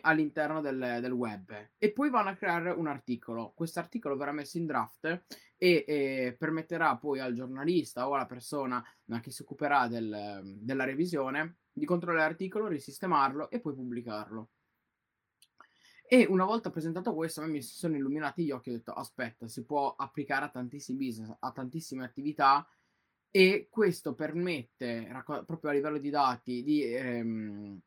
all'interno 0.00 0.60
del, 0.60 0.98
del 1.00 1.12
web 1.12 1.70
e 1.78 1.92
poi 1.92 2.10
vanno 2.10 2.30
a 2.30 2.34
creare 2.34 2.70
un 2.70 2.86
articolo. 2.86 3.52
Questo 3.54 3.78
articolo 3.78 4.16
verrà 4.16 4.32
messo 4.32 4.58
in 4.58 4.66
draft 4.66 5.24
e, 5.56 5.84
e 5.86 6.36
permetterà 6.38 6.96
poi 6.96 7.20
al 7.20 7.34
giornalista 7.34 8.08
o 8.08 8.14
alla 8.14 8.26
persona 8.26 8.84
che 9.20 9.30
si 9.30 9.42
occuperà 9.42 9.86
del, 9.86 10.42
della 10.60 10.84
revisione 10.84 11.58
di 11.72 11.84
controllare 11.84 12.28
l'articolo, 12.28 12.66
risistemarlo 12.66 13.50
e 13.50 13.60
poi 13.60 13.74
pubblicarlo. 13.74 14.50
E 16.10 16.26
una 16.28 16.44
volta 16.44 16.70
presentato 16.70 17.14
questo, 17.14 17.40
a 17.40 17.44
me 17.44 17.52
mi 17.52 17.62
sono 17.62 17.94
illuminati 17.94 18.42
gli 18.42 18.50
occhi 18.50 18.70
e 18.70 18.72
ho 18.72 18.76
detto: 18.76 18.92
aspetta, 18.92 19.46
si 19.46 19.64
può 19.64 19.94
applicare 19.94 20.46
a 20.46 20.50
tantissimi 20.50 20.98
business, 20.98 21.36
a 21.38 21.52
tantissime 21.52 22.04
attività. 22.04 22.66
E 23.30 23.68
questo 23.70 24.14
permette, 24.14 25.06
racco- 25.12 25.44
proprio 25.44 25.70
a 25.70 25.74
livello 25.74 25.98
di 25.98 26.08
dati, 26.08 26.62
di 26.62 26.82
ehm, 26.82 27.78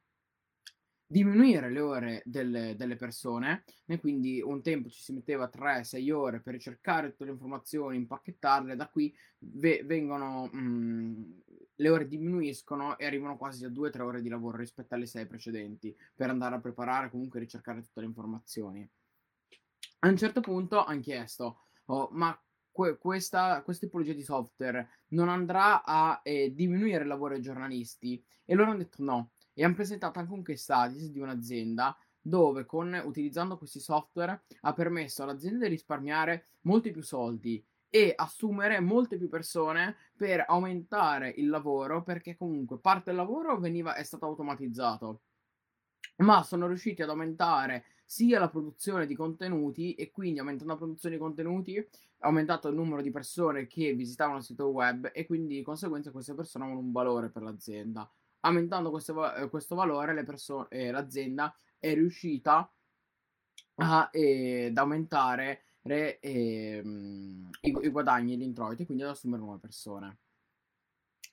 diminuire 1.12 1.70
le 1.70 1.80
ore 1.82 2.22
delle, 2.26 2.76
delle 2.78 2.96
persone. 2.96 3.66
E 3.86 4.00
quindi 4.00 4.42
un 4.42 4.62
tempo 4.62 4.90
ci 4.90 5.02
si 5.02 5.12
metteva 5.12 5.50
3-6 5.50 6.10
ore 6.10 6.40
per 6.42 6.54
ricercare 6.54 7.10
tutte 7.10 7.26
le 7.26 7.32
informazioni, 7.32 7.98
impacchettarle. 7.98 8.78
Da 8.78 8.88
qui 8.88 9.14
ve- 9.40 9.84
vengono 9.84 10.48
mh, 10.48 11.42
le 11.76 11.90
ore 11.90 12.08
diminuiscono 12.08 12.98
e 12.98 13.06
arrivano 13.06 13.38
quasi 13.38 13.66
a 13.66 13.70
2-3 13.70 14.02
ore 14.02 14.22
di 14.22 14.30
lavoro 14.30 14.58
rispetto 14.58 14.96
alle 14.96 15.06
6 15.06 15.28
precedenti 15.28 15.94
per 16.16 16.30
andare 16.30 16.56
a 16.56 16.62
preparare, 16.62 17.10
comunque 17.10 17.40
ricercare 17.40 17.82
tutte 17.82 18.00
le 18.00 18.06
informazioni. 18.06 18.90
A 20.04 20.08
un 20.08 20.18
certo 20.18 20.40
punto 20.40 20.84
hanno 20.84 21.02
chiesto, 21.02 21.60
oh, 21.86 22.08
ma 22.14 22.40
que- 22.72 22.98
questa, 22.98 23.62
questa 23.64 23.86
tipologia 23.86 24.14
di 24.14 24.24
software 24.24 24.90
non 25.10 25.28
andrà 25.28 25.84
a 25.84 26.22
eh, 26.24 26.54
diminuire 26.54 27.02
il 27.02 27.08
lavoro 27.08 27.36
ai 27.36 27.42
giornalisti? 27.42 28.24
E 28.46 28.56
loro 28.56 28.70
hanno 28.72 28.80
detto 28.80 29.04
no. 29.04 29.32
E 29.54 29.64
hanno 29.64 29.76
presentato 29.76 30.20
anche 30.20 30.34
un 30.34 30.44
case 30.44 30.60
studies 30.60 31.10
di 31.10 31.20
un'azienda 31.20 31.98
dove 32.22 32.66
con, 32.66 33.02
utilizzando 33.06 33.58
questi 33.58 33.80
software 33.80 34.44
ha 34.62 34.74
permesso 34.74 35.24
all'azienda 35.24 35.66
di 35.66 35.72
risparmiare 35.72 36.46
molti 36.62 36.92
più 36.92 37.02
soldi 37.02 37.64
e 37.90 38.14
assumere 38.16 38.80
molte 38.80 39.18
più 39.18 39.28
persone 39.28 39.96
per 40.16 40.46
aumentare 40.48 41.30
il 41.30 41.50
lavoro 41.50 42.04
perché 42.04 42.38
comunque 42.38 42.80
parte 42.80 43.06
del 43.06 43.16
lavoro 43.16 43.60
veniva, 43.60 43.96
è 43.96 44.04
stato 44.04 44.26
automatizzato 44.26 45.22
ma 46.18 46.44
sono 46.44 46.68
riusciti 46.68 47.02
ad 47.02 47.10
aumentare 47.10 47.86
sia 48.06 48.40
la 48.40 48.50
produzione 48.50 49.06
di 49.06 49.16
contenuti 49.16 49.96
e 49.96 50.12
quindi 50.12 50.40
aumentando 50.40 50.74
la 50.74 50.80
produzione 50.80 51.16
di 51.16 51.22
contenuti 51.22 51.78
ha 51.78 52.28
aumentato 52.28 52.68
il 52.68 52.76
numero 52.76 53.02
di 53.02 53.10
persone 53.10 53.68
che 53.68 53.94
visitavano 53.94 54.38
il 54.38 54.44
sito 54.44 54.68
web 54.68 55.10
e 55.14 55.26
quindi 55.26 55.56
di 55.56 55.64
conseguenza 55.64 56.12
queste 56.12 56.34
persone 56.34 56.66
hanno 56.66 56.78
un 56.78 56.92
valore 56.92 57.30
per 57.30 57.42
l'azienda. 57.42 58.10
Aumentando 58.42 58.90
questo, 58.90 59.34
eh, 59.36 59.50
questo 59.50 59.76
valore 59.76 60.14
le 60.14 60.24
perso- 60.24 60.70
eh, 60.70 60.92
l'azienda 60.92 61.56
è 61.78 61.94
riuscita 61.94 62.72
a, 63.76 64.10
eh, 64.12 64.68
ad 64.68 64.78
aumentare 64.78 65.64
re, 65.84 66.20
ehm, 66.20 67.50
i, 67.62 67.78
i, 67.82 67.90
guadagni 67.90 68.34
e 68.34 68.38
gli 68.38 68.44
introiti, 68.44 68.86
quindi 68.86 69.04
ad 69.04 69.10
assumere 69.10 69.42
nuove 69.42 69.60
persone. 69.60 70.18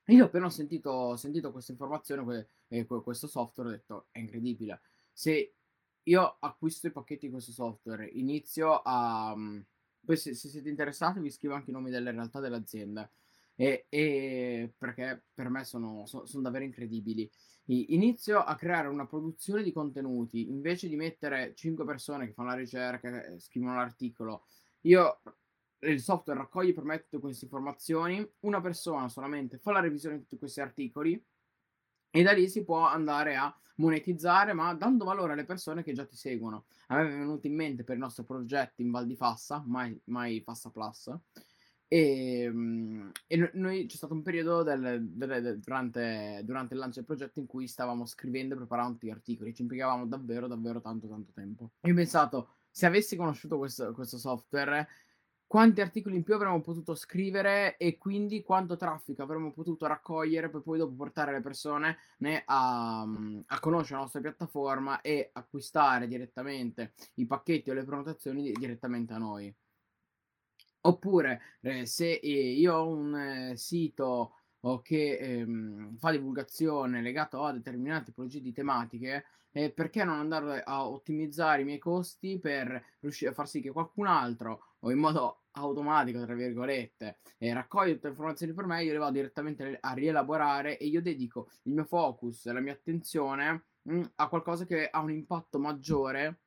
Io 0.06 0.24
appena 0.24 0.46
ho 0.46 0.50
sentito, 0.50 1.16
sentito 1.16 1.52
questa 1.52 1.72
informazione, 1.72 2.24
que, 2.24 2.48
eh, 2.68 2.86
questo 2.86 3.26
software, 3.26 3.68
ho 3.68 3.72
detto 3.72 4.06
è 4.10 4.18
incredibile. 4.18 4.80
Se 5.12 5.54
io 6.02 6.36
acquisto 6.40 6.86
i 6.86 6.92
pacchetti 6.92 7.26
di 7.26 7.32
questo 7.32 7.52
software, 7.52 8.06
inizio 8.06 8.80
a... 8.82 9.34
Mm, 9.36 9.60
poi 10.04 10.16
se, 10.16 10.34
se 10.34 10.48
siete 10.48 10.70
interessati 10.70 11.20
vi 11.20 11.30
scrivo 11.30 11.54
anche 11.54 11.70
i 11.70 11.72
nomi 11.74 11.90
delle 11.90 12.10
realtà 12.10 12.40
delle 12.40 12.56
aziende. 12.56 13.10
E, 13.60 13.86
e 13.88 14.72
perché 14.78 15.24
per 15.34 15.48
me 15.48 15.64
sono, 15.64 16.06
sono, 16.06 16.26
sono 16.26 16.42
davvero 16.42 16.64
incredibili. 16.64 17.28
Inizio 17.64 18.38
a 18.38 18.54
creare 18.54 18.86
una 18.86 19.04
produzione 19.04 19.64
di 19.64 19.72
contenuti 19.72 20.48
invece 20.48 20.88
di 20.88 20.94
mettere 20.94 21.54
5 21.54 21.84
persone 21.84 22.26
che 22.26 22.32
fanno 22.32 22.50
la 22.50 22.54
ricerca, 22.54 23.24
eh, 23.24 23.40
scrivono 23.40 23.74
l'articolo. 23.74 24.46
Io 24.82 25.20
il 25.80 26.00
software 26.00 26.38
raccoglie 26.38 26.72
per 26.72 26.84
me 26.84 27.00
tutte 27.00 27.18
queste 27.18 27.44
informazioni, 27.46 28.26
una 28.40 28.60
persona 28.60 29.08
solamente 29.08 29.58
fa 29.58 29.72
la 29.72 29.80
revisione 29.80 30.16
di 30.16 30.22
tutti 30.22 30.38
questi 30.38 30.60
articoli 30.60 31.20
e 32.10 32.22
da 32.22 32.32
lì 32.32 32.48
si 32.48 32.64
può 32.64 32.86
andare 32.86 33.34
a 33.34 33.54
monetizzare, 33.76 34.52
ma 34.52 34.72
dando 34.74 35.04
valore 35.04 35.32
alle 35.32 35.44
persone 35.44 35.82
che 35.82 35.92
già 35.92 36.06
ti 36.06 36.16
seguono. 36.16 36.66
A 36.86 36.96
me 36.96 37.02
è 37.02 37.10
venuto 37.10 37.46
in 37.48 37.54
mente 37.54 37.84
per 37.84 37.96
i 37.96 38.00
nostri 38.00 38.24
progetti 38.24 38.82
in 38.82 38.90
Val 38.90 39.06
di 39.06 39.16
Fassa, 39.16 39.62
mai, 39.66 40.00
mai 40.04 40.40
Fassa 40.40 40.70
Plus, 40.70 41.12
e, 41.88 42.42
ehm, 42.42 43.10
e 43.26 43.50
noi 43.54 43.86
c'è 43.86 43.96
stato 43.96 44.12
un 44.12 44.22
periodo 44.22 44.62
del, 44.62 45.08
del, 45.08 45.42
del, 45.42 45.58
durante, 45.58 46.42
durante, 46.44 46.74
il 46.74 46.80
lancio 46.80 46.98
del 47.00 47.06
progetto 47.06 47.40
in 47.40 47.46
cui 47.46 47.66
stavamo 47.66 48.04
scrivendo 48.04 48.54
e 48.54 48.58
preparando 48.58 48.98
gli 49.00 49.10
articoli, 49.10 49.54
ci 49.54 49.62
impiegavamo 49.62 50.06
davvero, 50.06 50.46
davvero 50.46 50.80
tanto, 50.80 51.08
tanto 51.08 51.32
tempo. 51.32 51.72
E 51.80 51.90
ho 51.90 51.94
pensato, 51.94 52.50
se 52.70 52.86
avessi 52.86 53.16
conosciuto 53.16 53.56
questo, 53.56 53.92
questo 53.92 54.18
software, 54.18 54.86
quanti 55.48 55.80
articoli 55.80 56.16
in 56.16 56.24
più 56.24 56.34
avremmo 56.34 56.60
potuto 56.60 56.94
scrivere 56.94 57.78
e 57.78 57.96
quindi 57.96 58.42
quanto 58.42 58.76
traffico 58.76 59.22
avremmo 59.22 59.50
potuto 59.50 59.86
raccogliere 59.86 60.50
per 60.50 60.60
poi 60.60 60.76
dopo 60.76 60.94
portare 60.94 61.32
le 61.32 61.40
persone 61.40 61.96
a, 62.44 63.00
a, 63.00 63.60
conoscere 63.60 63.94
la 63.94 64.02
nostra 64.02 64.20
piattaforma 64.20 65.00
e 65.00 65.30
acquistare 65.32 66.06
direttamente 66.06 66.92
i 67.14 67.24
pacchetti 67.24 67.70
o 67.70 67.74
le 67.74 67.84
prenotazioni 67.84 68.52
direttamente 68.52 69.14
a 69.14 69.18
noi. 69.18 69.54
Oppure 70.88 71.42
eh, 71.60 71.84
se 71.84 72.12
eh, 72.12 72.52
io 72.52 72.74
ho 72.74 72.88
un 72.88 73.14
eh, 73.14 73.56
sito 73.56 74.32
che 74.82 75.18
ehm, 75.18 75.96
fa 75.98 76.10
divulgazione 76.10 77.00
legato 77.02 77.44
a 77.44 77.52
determinate 77.52 78.06
tipologie 78.06 78.40
di 78.40 78.52
tematiche, 78.52 79.24
eh, 79.52 79.70
perché 79.70 80.02
non 80.02 80.18
andare 80.18 80.62
a 80.62 80.88
ottimizzare 80.88 81.62
i 81.62 81.64
miei 81.64 81.78
costi 81.78 82.38
per 82.38 82.82
riuscire 83.00 83.30
a 83.30 83.34
far 83.34 83.48
sì 83.48 83.60
che 83.60 83.70
qualcun 83.70 84.06
altro 84.06 84.76
o 84.80 84.90
in 84.90 84.98
modo 84.98 85.42
automatico, 85.52 86.24
tra 86.24 86.34
virgolette, 86.34 87.18
eh, 87.36 87.52
raccoglie 87.52 87.94
tutte 87.94 88.06
le 88.06 88.12
informazioni 88.12 88.54
per 88.54 88.64
me, 88.64 88.82
io 88.82 88.92
le 88.92 88.98
vado 88.98 89.12
direttamente 89.12 89.78
a 89.80 89.92
rielaborare 89.92 90.78
e 90.78 90.86
io 90.86 91.02
dedico 91.02 91.50
il 91.64 91.74
mio 91.74 91.84
focus, 91.84 92.46
la 92.46 92.60
mia 92.60 92.72
attenzione 92.72 93.64
mh, 93.82 93.94
mm, 93.94 94.02
a 94.16 94.28
qualcosa 94.28 94.64
che 94.64 94.88
ha 94.88 95.00
un 95.00 95.10
impatto 95.10 95.58
maggiore 95.58 96.40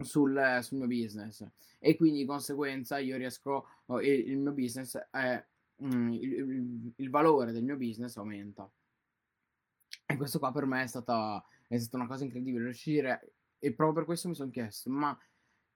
sul, 0.00 0.58
sul, 0.62 0.78
mio 0.78 0.86
business. 0.86 1.46
E 1.78 1.96
quindi 1.96 2.20
di 2.20 2.24
conseguenza 2.26 2.98
io 2.98 3.16
riesco 3.16 3.66
oh, 3.86 4.00
il, 4.00 4.30
il, 4.30 4.38
mio 4.38 4.52
business 4.52 4.96
è 5.10 5.44
mm, 5.84 6.12
il, 6.12 6.32
il, 6.32 6.92
il, 6.96 7.10
valore 7.10 7.52
del 7.52 7.64
mio 7.64 7.76
business 7.76 8.16
aumenta. 8.16 8.70
E 10.06 10.16
questo 10.16 10.38
qua 10.38 10.52
per 10.52 10.66
me 10.66 10.82
è 10.82 10.86
stata, 10.86 11.44
è 11.68 11.78
stata 11.78 11.96
una 11.96 12.06
cosa 12.06 12.24
incredibile 12.24 12.64
riuscire 12.64 13.34
e 13.58 13.72
proprio 13.72 13.94
per 13.94 14.04
questo 14.04 14.28
mi 14.28 14.34
sono 14.34 14.50
chiesto 14.50 14.90
ma 14.90 15.16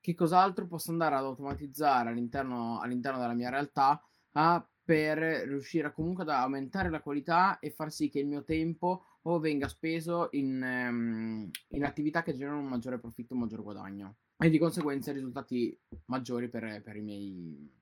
che 0.00 0.14
cos'altro 0.14 0.66
posso 0.66 0.90
andare 0.90 1.14
ad 1.14 1.24
automatizzare 1.24 2.10
all'interno, 2.10 2.80
all'interno 2.80 3.20
della 3.20 3.32
mia 3.32 3.48
realtà 3.48 4.00
ah, 4.32 4.68
per 4.84 5.18
riuscire 5.18 5.92
comunque 5.92 6.22
ad 6.22 6.30
aumentare 6.30 6.90
la 6.90 7.00
qualità 7.00 7.58
e 7.58 7.70
far 7.70 7.90
sì 7.90 8.08
che 8.08 8.20
il 8.20 8.26
mio 8.26 8.44
tempo 8.44 9.15
o 9.28 9.38
venga 9.40 9.68
speso 9.68 10.28
in, 10.32 10.62
um, 10.62 11.50
in 11.68 11.84
attività 11.84 12.22
che 12.22 12.32
generano 12.32 12.60
un 12.60 12.68
maggiore 12.68 12.98
profitto, 12.98 13.34
un 13.34 13.40
maggior 13.40 13.62
guadagno 13.62 14.16
e 14.38 14.50
di 14.50 14.58
conseguenza 14.58 15.12
risultati 15.12 15.76
maggiori 16.06 16.48
per, 16.48 16.82
per, 16.82 16.96
i, 16.96 17.00
miei, 17.00 17.72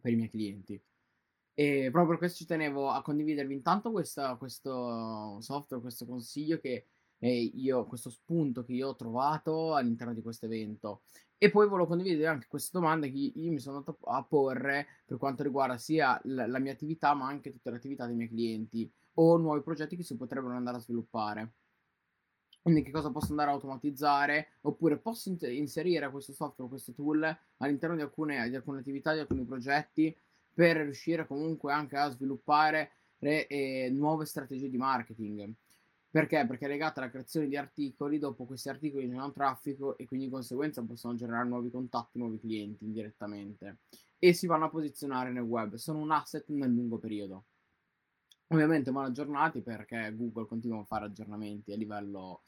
per 0.00 0.12
i 0.12 0.16
miei 0.16 0.30
clienti. 0.30 0.80
E 1.54 1.88
proprio 1.90 2.06
per 2.06 2.18
questo 2.18 2.38
ci 2.38 2.46
tenevo 2.46 2.90
a 2.90 3.02
condividervi 3.02 3.52
intanto 3.52 3.90
questa, 3.90 4.36
questo 4.36 5.40
software, 5.40 5.82
questo 5.82 6.06
consiglio 6.06 6.58
che 6.58 6.86
io, 7.18 7.86
questo 7.86 8.10
spunto 8.10 8.64
che 8.64 8.72
io 8.72 8.88
ho 8.88 8.96
trovato 8.96 9.74
all'interno 9.74 10.14
di 10.14 10.22
questo 10.22 10.46
evento. 10.46 11.02
E 11.38 11.50
poi 11.50 11.66
volevo 11.66 11.88
condividere 11.88 12.28
anche 12.28 12.46
queste 12.48 12.70
domande 12.72 13.10
che 13.10 13.18
io 13.18 13.50
mi 13.50 13.58
sono 13.58 13.78
andato 13.78 13.98
a 14.04 14.22
porre 14.22 14.86
per 15.04 15.18
quanto 15.18 15.42
riguarda 15.42 15.76
sia 15.76 16.20
la, 16.24 16.46
la 16.46 16.60
mia 16.60 16.72
attività, 16.72 17.14
ma 17.14 17.26
anche 17.26 17.50
tutte 17.50 17.70
le 17.70 17.76
attività 17.76 18.06
dei 18.06 18.14
miei 18.14 18.28
clienti 18.28 18.92
o 19.14 19.36
nuovi 19.36 19.62
progetti 19.62 19.96
che 19.96 20.02
si 20.02 20.16
potrebbero 20.16 20.54
andare 20.54 20.76
a 20.76 20.80
sviluppare. 20.80 21.52
Quindi 22.62 22.82
che 22.82 22.92
cosa 22.92 23.10
posso 23.10 23.30
andare 23.30 23.50
a 23.50 23.54
automatizzare 23.54 24.58
oppure 24.62 24.96
posso 24.96 25.36
inserire 25.40 26.10
questo 26.10 26.32
software, 26.32 26.70
questo 26.70 26.92
tool 26.92 27.36
all'interno 27.56 27.96
di 27.96 28.02
alcune, 28.02 28.48
di 28.48 28.54
alcune 28.54 28.78
attività, 28.78 29.12
di 29.12 29.18
alcuni 29.18 29.44
progetti 29.44 30.16
per 30.54 30.76
riuscire 30.76 31.26
comunque 31.26 31.72
anche 31.72 31.96
a 31.96 32.08
sviluppare 32.10 32.92
le, 33.18 33.46
eh, 33.48 33.90
nuove 33.90 34.26
strategie 34.26 34.70
di 34.70 34.76
marketing. 34.76 35.52
Perché? 36.08 36.44
Perché 36.46 36.66
è 36.66 36.68
legata 36.68 37.00
alla 37.00 37.10
creazione 37.10 37.48
di 37.48 37.56
articoli, 37.56 38.18
dopo 38.18 38.44
questi 38.44 38.68
articoli 38.68 39.06
generano 39.06 39.32
traffico 39.32 39.96
e 39.96 40.04
quindi 40.04 40.26
di 40.26 40.32
conseguenza 40.32 40.82
possono 40.82 41.14
generare 41.14 41.48
nuovi 41.48 41.70
contatti, 41.70 42.18
nuovi 42.18 42.38
clienti 42.38 42.84
indirettamente 42.84 43.78
e 44.18 44.34
si 44.34 44.46
vanno 44.46 44.66
a 44.66 44.70
posizionare 44.70 45.32
nel 45.32 45.42
web. 45.42 45.74
Sono 45.76 45.98
un 45.98 46.12
asset 46.12 46.44
nel 46.48 46.70
lungo 46.70 46.98
periodo. 46.98 47.46
Ovviamente 48.52 48.90
vanno 48.90 49.06
aggiornati 49.06 49.62
perché 49.62 50.14
Google 50.14 50.46
continua 50.46 50.80
a 50.80 50.84
fare 50.84 51.06
aggiornamenti 51.06 51.72
a 51.72 51.76
livello 51.76 52.42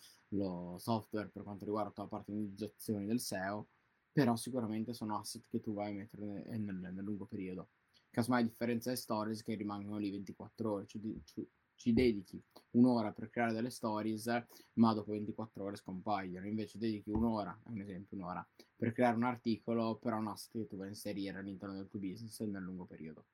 software 0.76 1.28
per 1.28 1.42
quanto 1.42 1.64
riguarda 1.64 2.02
la 2.02 2.08
parte 2.08 2.30
di 2.30 2.40
utilizzazione 2.40 3.06
del 3.06 3.20
SEO, 3.20 3.68
però 4.12 4.36
sicuramente 4.36 4.92
sono 4.92 5.18
asset 5.18 5.46
che 5.48 5.62
tu 5.62 5.72
vai 5.72 5.92
a 5.92 5.94
mettere 5.94 6.26
nel, 6.26 6.60
nel, 6.60 6.92
nel 6.92 7.04
lungo 7.04 7.24
periodo. 7.24 7.70
Casomai 8.10 8.42
a 8.42 8.44
differenza 8.44 8.90
delle 8.90 9.00
stories 9.00 9.42
che 9.42 9.54
rimangono 9.54 9.96
lì 9.96 10.10
24 10.10 10.72
ore, 10.72 10.86
ci, 10.86 11.00
ci, 11.24 11.48
ci 11.74 11.92
dedichi 11.94 12.38
un'ora 12.72 13.10
per 13.12 13.30
creare 13.30 13.54
delle 13.54 13.70
stories, 13.70 14.26
ma 14.74 14.92
dopo 14.92 15.12
24 15.12 15.64
ore 15.64 15.76
scompaiono. 15.76 16.46
Invece 16.46 16.76
dedichi 16.76 17.12
un'ora, 17.12 17.58
un 17.64 17.80
esempio, 17.80 18.18
un'ora 18.18 18.46
per 18.76 18.92
creare 18.92 19.16
un 19.16 19.24
articolo, 19.24 19.96
però 19.96 20.18
un 20.18 20.28
asset 20.28 20.52
che 20.52 20.66
tu 20.66 20.76
vai 20.76 20.88
a 20.88 20.90
inserire 20.90 21.38
all'interno 21.38 21.76
del 21.76 21.88
tuo 21.88 21.98
business 21.98 22.40
nel 22.42 22.62
lungo 22.62 22.84
periodo. 22.84 23.24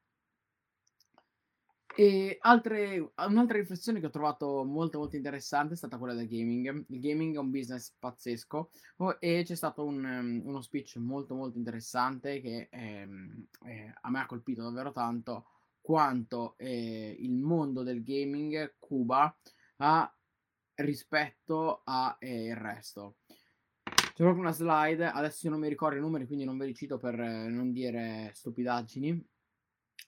E 1.97 2.39
altre, 2.41 3.13
un'altra 3.29 3.59
riflessione 3.59 3.99
che 3.99 4.07
ho 4.07 4.11
trovato 4.11 4.65
molto 4.65 4.99
molto 4.99 5.17
interessante 5.17 5.75
è 5.75 5.77
stata 5.77 5.99
quella 5.99 6.15
del 6.15 6.29
gaming. 6.29 6.87
Il 6.89 7.01
gaming 7.01 7.35
è 7.35 7.39
un 7.39 7.51
business 7.51 7.95
pazzesco 7.99 8.71
oh, 8.99 9.17
e 9.19 9.43
c'è 9.45 9.55
stato 9.55 9.85
un, 9.85 10.05
um, 10.05 10.41
uno 10.45 10.63
speech 10.63 10.97
molto 10.97 11.35
molto 11.35 11.59
interessante 11.59 12.41
che 12.41 12.69
ehm, 12.71 13.47
eh, 13.67 13.93
a 14.01 14.11
me 14.11 14.21
ha 14.21 14.27
colpito 14.27 14.63
davvero 14.63 14.93
tanto 14.93 15.47
quanto 15.81 16.55
eh, 16.59 17.17
il 17.19 17.37
mondo 17.37 17.83
del 17.83 18.03
gaming 18.05 18.77
Cuba 18.79 19.35
ha 19.79 20.15
rispetto 20.77 21.83
al 21.85 22.17
eh, 22.21 22.55
resto. 22.55 23.17
C'è 23.83 24.27
proprio 24.27 24.43
una 24.43 24.53
slide, 24.53 25.07
adesso 25.07 25.47
io 25.47 25.53
non 25.53 25.61
mi 25.61 25.69
ricordo 25.69 25.97
i 25.97 26.01
numeri 26.01 26.27
quindi 26.27 26.45
non 26.45 26.59
ve 26.59 26.67
li 26.67 26.75
cito 26.75 26.99
per 26.99 27.19
eh, 27.19 27.49
non 27.49 27.73
dire 27.73 28.31
stupidaggini, 28.35 29.27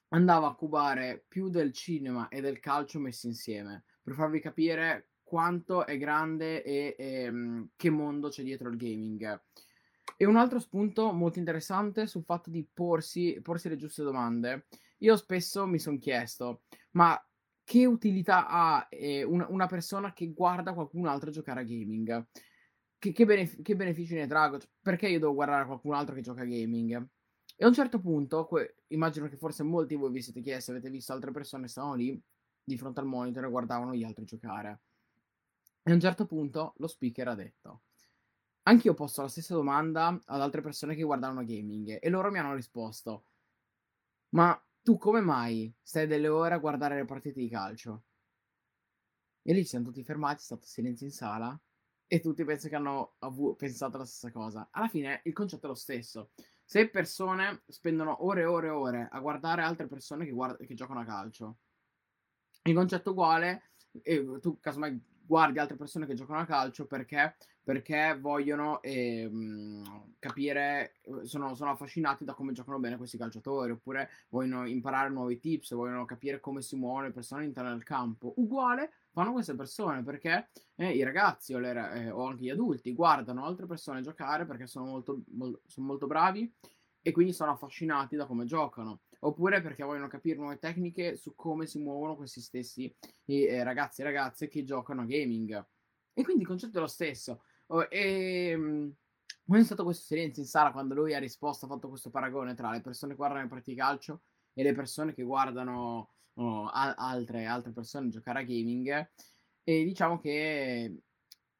andava 0.09 0.47
a 0.47 0.55
cubare 0.55 1.25
più 1.27 1.49
del 1.49 1.71
cinema 1.73 2.27
e 2.29 2.41
del 2.41 2.59
calcio 2.59 2.99
messi 2.99 3.27
insieme, 3.27 3.83
per 4.01 4.13
farvi 4.13 4.39
capire 4.39 5.09
quanto 5.23 5.85
è 5.85 5.97
grande 5.97 6.63
e, 6.63 6.95
e 6.97 7.23
ehm, 7.23 7.69
che 7.75 7.89
mondo 7.89 8.29
c'è 8.29 8.43
dietro 8.43 8.69
il 8.69 8.77
gaming. 8.77 9.41
E 10.15 10.25
un 10.25 10.35
altro 10.35 10.59
spunto 10.59 11.11
molto 11.11 11.39
interessante 11.39 12.05
sul 12.05 12.23
fatto 12.23 12.49
di 12.49 12.67
porsi, 12.71 13.39
porsi 13.41 13.69
le 13.69 13.75
giuste 13.75 14.03
domande. 14.03 14.67
Io 14.99 15.15
spesso 15.15 15.65
mi 15.65 15.79
sono 15.79 15.97
chiesto, 15.97 16.63
ma 16.91 17.19
che 17.63 17.85
utilità 17.85 18.47
ha 18.47 18.87
eh, 18.89 19.23
una, 19.23 19.47
una, 19.49 19.67
persona 19.67 20.13
che 20.13 20.31
guarda 20.33 20.73
qualcun 20.73 21.07
altro 21.07 21.31
giocare 21.31 21.61
a 21.61 21.63
gaming? 21.63 22.27
Che, 22.99 23.11
che, 23.11 23.25
benef- 23.25 23.61
che 23.61 23.75
benefici 23.75 24.13
ne 24.13 24.27
trago? 24.27 24.59
Perché 24.81 25.07
io 25.07 25.19
devo 25.19 25.33
guardare 25.33 25.65
qualcun 25.65 25.93
altro 25.93 26.13
che 26.13 26.21
gioca 26.21 26.41
a 26.41 26.45
gaming? 26.45 27.09
E 27.55 27.63
a 27.65 27.67
un 27.67 27.73
certo 27.73 27.99
punto, 27.99 28.45
que- 28.45 28.75
immagino 28.89 29.27
che 29.27 29.37
forse 29.37 29.63
molti 29.63 29.95
di 29.95 29.99
voi 30.01 30.11
vi 30.11 30.21
siete 30.21 30.41
chiesti, 30.41 30.71
avete 30.71 30.89
visto 30.89 31.13
altre 31.13 31.31
persone 31.31 31.67
stavano 31.67 31.95
lì 31.95 32.21
di 32.63 32.77
fronte 32.77 32.99
al 32.99 33.07
monitor 33.07 33.45
e 33.45 33.49
guardavano 33.49 33.93
gli 33.95 34.03
altri 34.03 34.25
giocare. 34.25 34.81
E 35.85 35.91
a 35.91 35.93
un 35.93 35.99
certo 36.01 36.25
punto 36.25 36.73
lo 36.77 36.87
speaker 36.87 37.27
ha 37.29 37.35
detto: 37.35 37.83
Anch'io 38.63 38.93
posto 38.93 39.21
la 39.21 39.27
stessa 39.29 39.53
domanda 39.55 40.07
ad 40.25 40.41
altre 40.41 40.61
persone 40.61 40.95
che 40.95 41.03
guardavano 41.03 41.45
gaming 41.45 41.99
e 42.01 42.09
loro 42.09 42.31
mi 42.31 42.39
hanno 42.39 42.55
risposto: 42.55 43.25
Ma 44.35 44.61
tu 44.83 44.97
come 44.97 45.21
mai 45.21 45.73
stai 45.81 46.05
delle 46.07 46.27
ore 46.27 46.53
a 46.53 46.59
guardare 46.59 46.95
le 46.97 47.05
partite 47.05 47.39
di 47.39 47.49
calcio? 47.49 48.03
E 49.41 49.53
lì 49.53 49.63
siamo 49.65 49.85
tutti 49.85 50.03
fermati, 50.03 50.41
è 50.41 50.43
stato 50.43 50.65
silenzio 50.65 51.05
in 51.05 51.11
sala 51.13 51.59
e 52.07 52.19
tutti 52.19 52.43
penso 52.43 52.67
che 52.69 52.75
hanno 52.75 53.15
avu- 53.19 53.55
pensato 53.55 53.97
la 53.97 54.05
stessa 54.05 54.31
cosa. 54.31 54.67
Alla 54.71 54.87
fine 54.87 55.21
il 55.23 55.33
concetto 55.33 55.65
è 55.65 55.69
lo 55.69 55.75
stesso. 55.75 56.31
Se 56.65 56.89
persone 56.89 57.63
spendono 57.67 58.25
ore 58.25 58.41
e 58.41 58.45
ore 58.45 58.67
e 58.67 58.71
ore 58.71 59.07
a 59.11 59.19
guardare 59.19 59.61
altre 59.61 59.87
persone 59.87 60.25
che, 60.25 60.31
guard- 60.31 60.65
che 60.65 60.73
giocano 60.73 61.01
a 61.01 61.05
calcio, 61.05 61.57
il 62.63 62.73
concetto 62.73 63.11
uguale, 63.11 63.71
e 64.01 64.25
tu 64.41 64.59
casomai 64.59 64.99
guardi 65.25 65.59
altre 65.59 65.75
persone 65.75 66.05
che 66.05 66.13
giocano 66.13 66.39
a 66.39 66.45
calcio 66.45 66.85
perché, 66.85 67.35
perché 67.63 68.17
vogliono 68.19 68.81
eh, 68.81 69.29
capire, 70.19 70.95
sono, 71.23 71.55
sono, 71.55 71.71
affascinati 71.71 72.23
da 72.23 72.33
come 72.33 72.51
giocano 72.51 72.79
bene 72.79 72.97
questi 72.97 73.17
calciatori, 73.17 73.71
oppure 73.71 74.09
vogliono 74.29 74.67
imparare 74.67 75.09
nuovi 75.09 75.39
tips, 75.39 75.73
vogliono 75.73 76.05
capire 76.05 76.39
come 76.39 76.61
si 76.61 76.75
muovono 76.75 77.05
le 77.05 77.11
persone 77.11 77.41
all'interno 77.41 77.71
del 77.71 77.83
campo. 77.83 78.33
Uguale 78.37 78.91
fanno 79.11 79.31
queste 79.31 79.55
persone 79.55 80.03
perché 80.03 80.49
eh, 80.75 80.91
i 80.91 81.03
ragazzi 81.03 81.53
o, 81.53 81.59
le, 81.59 81.91
eh, 81.93 82.09
o, 82.09 82.27
anche 82.27 82.43
gli 82.43 82.49
adulti 82.49 82.93
guardano 82.93 83.45
altre 83.45 83.65
persone 83.65 84.01
giocare 84.01 84.45
perché 84.45 84.67
sono 84.67 84.85
molto, 84.85 85.21
mol, 85.31 85.59
sono 85.65 85.87
molto 85.87 86.07
bravi 86.07 86.51
e 87.01 87.11
quindi 87.11 87.33
sono 87.33 87.51
affascinati 87.51 88.15
da 88.15 88.25
come 88.25 88.45
giocano 88.45 89.01
oppure 89.25 89.61
perché 89.61 89.83
vogliono 89.83 90.07
capire 90.07 90.37
nuove 90.37 90.57
tecniche 90.57 91.15
su 91.15 91.35
come 91.35 91.65
si 91.65 91.79
muovono 91.79 92.15
questi 92.15 92.41
stessi 92.41 92.93
eh, 93.25 93.63
ragazzi 93.63 94.01
e 94.01 94.03
ragazze 94.05 94.47
che 94.47 94.63
giocano 94.63 95.01
a 95.01 95.05
gaming 95.05 95.65
e 96.13 96.23
quindi 96.23 96.43
il 96.43 96.47
concetto 96.47 96.77
è 96.77 96.81
lo 96.81 96.87
stesso 96.87 97.43
oh, 97.67 97.83
e 97.89 98.53
um, 98.55 98.93
è 99.45 99.63
stato 99.63 99.83
questo 99.83 100.03
silenzio 100.03 100.41
in 100.41 100.47
sala 100.47 100.71
quando 100.71 100.93
lui 100.93 101.13
ha 101.13 101.19
risposto 101.19 101.65
ha 101.65 101.69
fatto 101.69 101.89
questo 101.89 102.09
paragone 102.09 102.53
tra 102.53 102.71
le 102.71 102.81
persone 102.81 103.11
che 103.11 103.17
guardano 103.17 103.43
le 103.43 103.49
partite 103.49 103.71
di 103.71 103.77
calcio 103.77 104.21
e 104.53 104.63
le 104.63 104.73
persone 104.73 105.13
che 105.13 105.23
guardano 105.23 106.13
oh, 106.35 106.67
a- 106.67 106.93
altre, 106.95 107.45
altre 107.45 107.71
persone 107.71 108.09
giocare 108.09 108.39
a 108.39 108.43
gaming. 108.43 109.11
E 109.63 109.83
diciamo 109.83 110.19
che 110.19 111.01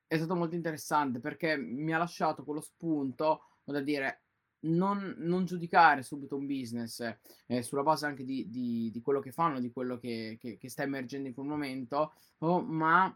è 0.05 0.17
stato 0.17 0.35
molto 0.35 0.55
interessante 0.55 1.19
perché 1.19 1.57
mi 1.57 1.93
ha 1.93 1.97
lasciato 1.97 2.43
quello 2.43 2.61
spunto 2.61 3.47
da 3.63 3.79
dire 3.81 4.22
non, 4.63 5.15
non 5.19 5.45
giudicare 5.45 6.03
subito 6.03 6.35
un 6.35 6.45
business 6.45 6.99
eh, 7.47 7.61
sulla 7.61 7.83
base 7.83 8.05
anche 8.05 8.23
di, 8.23 8.49
di, 8.49 8.89
di, 8.91 9.01
quello 9.01 9.19
che 9.19 9.31
fanno, 9.31 9.59
di 9.59 9.71
quello 9.71 9.97
che, 9.97 10.37
che, 10.39 10.57
che, 10.57 10.69
sta 10.69 10.83
emergendo 10.83 11.27
in 11.27 11.33
quel 11.33 11.47
momento, 11.47 12.13
oh, 12.39 12.61
ma 12.61 13.15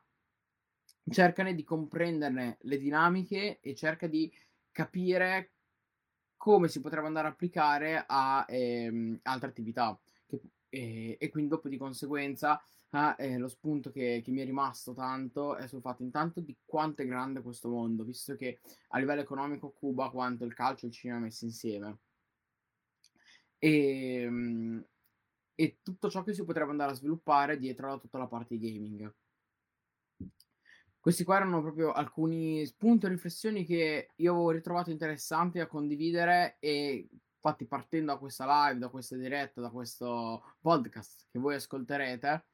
cercane 1.09 1.55
di 1.55 1.63
comprenderne 1.63 2.57
le 2.61 2.77
dinamiche 2.77 3.59
e 3.61 3.75
cerca 3.75 4.07
di 4.07 4.31
capire 4.71 5.51
come 6.35 6.67
si 6.67 6.81
potrebbe 6.81 7.07
andare 7.07 7.27
a 7.27 7.31
applicare 7.31 8.03
a 8.05 8.45
ehm, 8.47 9.19
altre 9.23 9.49
attività. 9.49 9.97
Che 10.25 10.41
e, 10.69 11.17
e 11.19 11.29
quindi 11.29 11.49
dopo 11.49 11.69
di 11.69 11.77
conseguenza 11.77 12.61
eh, 13.17 13.37
lo 13.37 13.47
spunto 13.47 13.91
che, 13.91 14.21
che, 14.23 14.31
mi 14.31 14.41
è 14.41 14.45
rimasto 14.45 14.93
tanto 14.93 15.55
è 15.55 15.67
sul 15.67 15.81
fatto 15.81 16.03
intanto 16.03 16.39
di 16.39 16.55
quanto 16.65 17.01
è 17.01 17.05
grande 17.05 17.41
questo 17.41 17.69
mondo, 17.69 18.03
visto 18.03 18.35
che 18.35 18.59
a 18.89 18.99
livello 18.99 19.21
economico 19.21 19.71
Cuba 19.71 20.09
quanto 20.09 20.45
il 20.45 20.53
calcio 20.53 20.85
e 20.85 20.89
il 20.89 20.93
cinema 20.93 21.19
messi 21.19 21.45
insieme. 21.45 21.97
E, 23.59 24.21
ehm, 24.21 24.85
e 25.55 25.79
tutto 25.81 26.09
ciò 26.09 26.23
che 26.23 26.33
si 26.33 26.45
potrebbe 26.45 26.71
andare 26.71 26.91
a 26.91 26.95
sviluppare 26.95 27.57
dietro 27.57 27.93
a 27.93 27.97
tutta 27.97 28.17
la 28.17 28.27
parte 28.27 28.57
di 28.57 28.71
gaming. 28.71 29.13
Questi 30.99 31.23
qua 31.23 31.37
erano 31.37 31.61
proprio 31.61 31.91
alcuni 31.93 32.65
spunti 32.65 33.05
e 33.05 33.09
riflessioni 33.09 33.65
che 33.65 34.11
io 34.15 34.31
avevo 34.33 34.51
ritrovato 34.51 34.91
interessanti 34.91 35.57
da 35.57 35.67
condividere 35.67 36.57
e 36.59 37.07
Infatti, 37.47 37.65
partendo 37.65 38.11
da 38.11 38.17
questa 38.17 38.67
live, 38.67 38.79
da 38.79 38.89
questa 38.89 39.15
diretta, 39.15 39.61
da 39.61 39.69
questo 39.69 40.55
podcast 40.59 41.27
che 41.31 41.39
voi 41.39 41.55
ascolterete, 41.55 42.45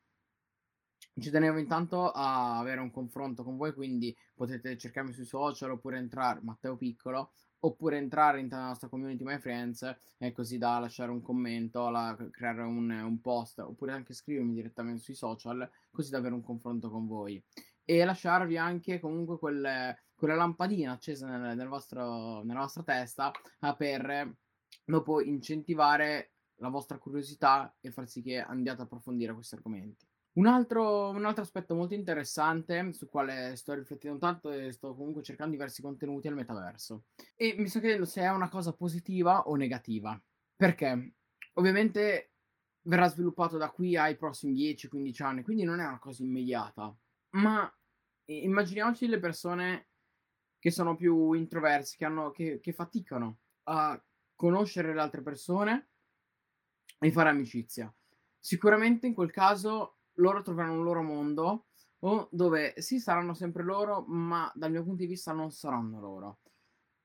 ci 1.19 1.30
tenevo 1.30 1.60
intanto 1.60 2.12
a 2.12 2.58
avere 2.58 2.82
un 2.82 2.91
confronto 2.91 3.43
con 3.43 3.56
voi, 3.56 3.73
quindi 3.73 4.15
potete 4.34 4.78
cercarmi 4.78 5.13
sui 5.13 5.26
social 5.26 5.71
oppure 5.71 5.97
entrare, 5.97 6.39
Matteo 6.41 6.76
Piccolo, 6.76 7.32
oppure 7.60 7.97
entrare 7.97 8.39
in 8.39 8.49
la 8.49 8.67
nostra 8.67 8.88
community 8.88 9.23
My 9.23 9.39
Friends 9.39 9.95
e 10.17 10.32
così 10.32 10.58
da 10.58 10.80
lasciare 10.80 11.12
un 11.12 11.21
commento, 11.21 11.89
la, 11.89 12.15
creare 12.32 12.63
un, 12.63 12.89
un, 12.89 13.21
post, 13.21 13.60
oppure 13.60 13.91
anche 13.93 14.13
scrivermi 14.13 14.54
direttamente 14.54 15.02
sui 15.02 15.13
social, 15.13 15.69
così 15.91 16.10
da 16.10 16.17
avere 16.17 16.34
un 16.34 16.43
confronto 16.43 16.89
con 16.89 17.08
voi. 17.08 17.41
E 17.86 18.04
lasciarvi 18.04 18.58
anche 18.58 18.99
comunque 18.99 19.38
quelle, 19.38 20.04
quella 20.15 20.36
lampadina 20.36 20.93
accesa 20.93 21.28
nel, 21.28 21.56
nel 21.56 21.67
vostro, 21.67 22.43
nella 22.43 22.62
vostra 22.62 22.84
testa 22.84 23.32
per 23.78 24.36
dopo 24.86 25.21
incentivare 25.21 26.32
la 26.56 26.69
vostra 26.69 26.97
curiosità 26.97 27.76
e 27.80 27.91
far 27.91 28.08
sì 28.08 28.21
che 28.21 28.39
andiate 28.39 28.82
a 28.82 28.84
approfondire 28.86 29.34
questi 29.34 29.56
argomenti. 29.56 30.06
Un 30.36 30.48
altro, 30.48 31.10
un 31.10 31.26
altro, 31.26 31.43
aspetto 31.43 31.76
molto 31.76 31.93
interessante 31.93 32.91
su 32.93 33.08
quale 33.08 33.56
sto 33.56 33.74
riflettendo 33.74 34.17
tanto 34.17 34.52
e 34.52 34.72
sto 34.72 34.96
comunque 34.96 35.22
cercando 35.22 35.52
diversi 35.52 35.82
contenuti 35.84 36.28
al 36.28 36.34
metaverso. 36.34 37.04
E 37.36 37.54
mi 37.58 37.67
sto 37.67 37.80
chiedendo 37.80 38.06
se 38.06 38.22
è 38.22 38.30
una 38.30 38.50
cosa 38.50 38.74
positiva 38.74 39.48
o 39.48 39.56
negativa. 39.56 40.19
Perché 40.56 41.13
ovviamente 41.54 42.32
verrà 42.84 43.08
sviluppato 43.10 43.58
da 43.58 43.69
qui 43.69 43.96
ai 43.96 44.17
prossimi 44.17 44.54
10-15 44.56 45.24
anni, 45.24 45.43
quindi 45.43 45.63
non 45.63 45.80
è 45.80 45.86
una 45.86 46.00
cosa 46.00 46.24
immediata. 46.24 46.96
Ma 47.32 47.72
immaginiamoci 48.26 49.08
le 49.08 49.19
persone 49.19 49.88
che 50.58 50.72
sono 50.72 50.96
più 50.96 51.34
introversi, 51.34 51.98
che, 51.98 52.06
hanno, 52.06 52.32
che, 52.32 52.60
che 52.60 52.74
faticano 52.74 53.39
a 53.63 54.02
conoscere 54.36 54.93
le 54.93 55.02
altre 55.02 55.22
persone 55.22 55.89
e 57.00 57.12
fare 57.12 57.30
amicizia. 57.30 57.93
Sicuramente 58.39 59.08
in 59.08 59.13
quel 59.13 59.32
caso 59.32 60.00
loro 60.15 60.41
troveranno 60.41 60.78
un 60.78 60.84
loro 60.84 61.02
mondo 61.02 61.65
dove 62.32 62.73
sì 62.78 62.99
saranno 62.99 63.34
sempre 63.34 63.63
loro, 63.63 64.04
ma 64.08 64.52
dal 64.56 64.71
mio 64.71 64.84
punto 64.84 65.04
di 65.04 65.08
vista 65.08 65.32
non 65.32 65.52
saranno 65.52 66.02
loro. 66.02 66.39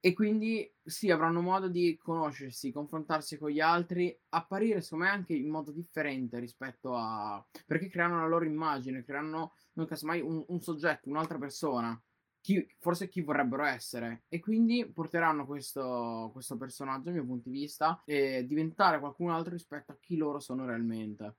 E 0.00 0.12
quindi 0.12 0.68
sì, 0.82 1.10
avranno 1.10 1.40
modo 1.40 1.68
di 1.68 1.96
conoscersi, 1.96 2.72
confrontarsi 2.72 3.36
con 3.38 3.50
gli 3.50 3.60
altri, 3.60 4.16
apparire 4.30 4.80
secondo 4.80 5.04
me 5.04 5.10
anche 5.10 5.34
in 5.34 5.48
modo 5.48 5.72
differente 5.72 6.38
rispetto 6.38 6.96
a... 6.96 7.44
perché 7.66 7.88
creano 7.88 8.20
la 8.20 8.26
loro 8.26 8.44
immagine, 8.44 9.04
creano, 9.04 9.52
non 9.74 9.86
casomai, 9.86 10.20
un, 10.20 10.44
un 10.46 10.60
soggetto, 10.60 11.08
un'altra 11.08 11.38
persona 11.38 12.00
chi, 12.40 12.66
forse 12.78 13.08
chi 13.08 13.20
vorrebbero 13.20 13.64
essere 13.64 14.24
e 14.28 14.40
quindi 14.40 14.90
porteranno 14.90 15.44
questo, 15.46 16.30
questo 16.32 16.56
personaggio, 16.56 17.04
dal 17.04 17.14
mio 17.14 17.26
punto 17.26 17.50
di 17.50 17.58
vista, 17.58 18.00
e 18.04 18.46
diventare 18.46 19.00
qualcun 19.00 19.30
altro 19.30 19.52
rispetto 19.52 19.92
a 19.92 19.98
chi 20.00 20.16
loro 20.16 20.40
sono 20.40 20.64
realmente. 20.64 21.36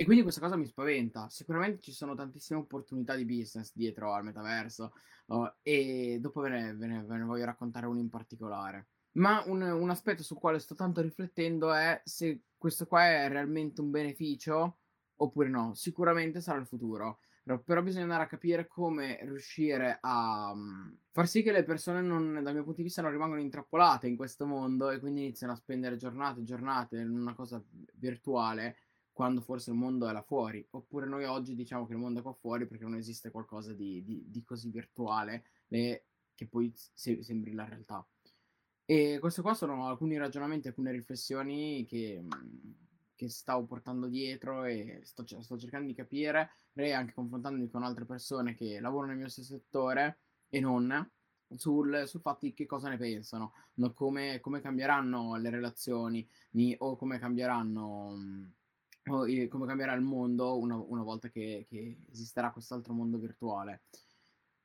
E 0.00 0.04
quindi 0.06 0.22
questa 0.22 0.40
cosa 0.40 0.56
mi 0.56 0.64
spaventa. 0.64 1.28
Sicuramente 1.28 1.82
ci 1.82 1.92
sono 1.92 2.14
tantissime 2.14 2.60
opportunità 2.60 3.14
di 3.14 3.26
business 3.26 3.70
dietro 3.74 4.14
al 4.14 4.24
metaverso 4.24 4.94
uh, 5.26 5.46
e 5.60 6.16
dopo 6.22 6.40
ve 6.40 6.48
ne, 6.48 6.74
ve, 6.74 6.86
ne, 6.86 7.04
ve 7.04 7.18
ne, 7.18 7.24
voglio 7.24 7.44
raccontare 7.44 7.84
uno 7.84 7.98
in 8.00 8.08
particolare. 8.08 8.86
Ma 9.16 9.42
un, 9.44 9.60
un 9.60 9.90
aspetto 9.90 10.22
sul 10.22 10.38
quale 10.38 10.58
sto 10.58 10.74
tanto 10.74 11.02
riflettendo 11.02 11.74
è 11.74 12.00
se 12.02 12.44
questo 12.56 12.86
qua 12.86 13.08
è 13.08 13.28
realmente 13.28 13.82
un 13.82 13.90
beneficio 13.90 14.78
oppure 15.16 15.50
no? 15.50 15.74
Sicuramente 15.74 16.40
sarà 16.40 16.58
il 16.58 16.66
futuro. 16.66 17.18
Però 17.42 17.82
bisogna 17.82 18.04
andare 18.04 18.22
a 18.22 18.26
capire 18.26 18.66
come 18.66 19.18
riuscire 19.22 19.98
a 20.00 20.50
um, 20.52 20.96
far 21.10 21.28
sì 21.28 21.42
che 21.42 21.52
le 21.52 21.64
persone, 21.64 22.00
non, 22.00 22.40
dal 22.42 22.54
mio 22.54 22.62
punto 22.62 22.78
di 22.78 22.84
vista, 22.84 23.02
non 23.02 23.10
rimangano 23.10 23.42
intrappolate 23.42 24.06
in 24.06 24.16
questo 24.16 24.46
mondo 24.46 24.88
e 24.88 24.98
quindi 24.98 25.24
iniziano 25.24 25.52
a 25.52 25.56
spendere 25.56 25.96
giornate 25.96 26.40
e 26.40 26.44
giornate 26.44 27.00
in 27.00 27.10
una 27.10 27.34
cosa 27.34 27.62
virtuale 27.96 28.76
quando 29.20 29.42
forse 29.42 29.70
il 29.70 29.76
mondo 29.76 30.08
è 30.08 30.12
là 30.12 30.22
fuori. 30.22 30.66
Oppure 30.70 31.04
noi 31.04 31.24
oggi 31.24 31.54
diciamo 31.54 31.86
che 31.86 31.92
il 31.92 31.98
mondo 31.98 32.20
è 32.20 32.22
qua 32.22 32.32
fuori 32.32 32.66
perché 32.66 32.84
non 32.84 32.94
esiste 32.94 33.30
qualcosa 33.30 33.74
di, 33.74 34.02
di, 34.02 34.24
di 34.30 34.42
così 34.42 34.70
virtuale 34.70 35.44
e 35.68 36.06
che 36.34 36.46
poi 36.46 36.72
se, 36.74 37.22
sembri 37.22 37.52
la 37.52 37.66
realtà. 37.66 38.02
E 38.86 39.18
questi 39.20 39.42
qua 39.42 39.52
sono 39.52 39.86
alcuni 39.86 40.16
ragionamenti, 40.16 40.68
alcune 40.68 40.90
riflessioni 40.90 41.84
che, 41.84 42.24
che 43.14 43.28
stavo 43.28 43.66
portando 43.66 44.06
dietro 44.06 44.64
e 44.64 45.00
sto, 45.02 45.22
sto, 45.26 45.58
cercando 45.58 45.88
di 45.88 45.94
capire 45.94 46.52
e 46.72 46.92
anche 46.92 47.12
confrontandomi 47.12 47.68
con 47.68 47.82
altre 47.82 48.06
persone 48.06 48.54
che 48.54 48.80
lavorano 48.80 49.10
nel 49.10 49.20
mio 49.20 49.28
stesso 49.28 49.52
settore 49.52 50.20
e 50.48 50.60
non 50.60 51.10
sul, 51.56 52.04
sul 52.06 52.22
fatto 52.22 52.46
di 52.46 52.54
che 52.54 52.64
cosa 52.64 52.88
ne 52.88 52.96
pensano, 52.96 53.52
no, 53.74 53.92
come, 53.92 54.40
come, 54.40 54.62
cambieranno 54.62 55.36
le 55.36 55.50
relazioni 55.50 56.26
o 56.78 56.96
come 56.96 57.18
cambieranno 57.18 57.82
o 57.82 58.18
come 59.48 59.66
cambierà 59.66 59.92
il 59.94 60.02
mondo 60.02 60.58
una, 60.58 60.76
una 60.76 61.02
volta 61.02 61.28
che, 61.28 61.66
che 61.68 61.98
esisterà 62.10 62.50
quest'altro 62.50 62.92
mondo 62.92 63.18
virtuale. 63.18 63.82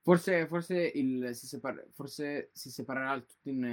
Forse, 0.02 0.46
forse, 0.46 0.92
il, 0.94 1.32
si, 1.34 1.48
separ- 1.48 1.88
forse 1.92 2.50
si 2.54 2.70
separerà 2.70 3.20
tutto 3.20 3.50
in, 3.50 3.64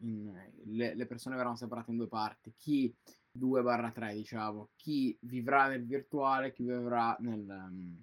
in 0.00 0.32
le, 0.64 0.94
le, 0.94 1.06
persone 1.06 1.36
verranno 1.36 1.56
separate 1.56 1.90
in 1.90 1.98
due 1.98 2.08
parti. 2.08 2.54
Chi 2.56 2.94
2-3, 3.38 4.14
diciamo, 4.14 4.70
chi 4.76 5.14
vivrà 5.20 5.66
nel 5.68 5.84
virtuale, 5.84 6.52
chi 6.52 6.62
vivrà 6.62 7.14
nel 7.20 7.46
um, 7.46 8.02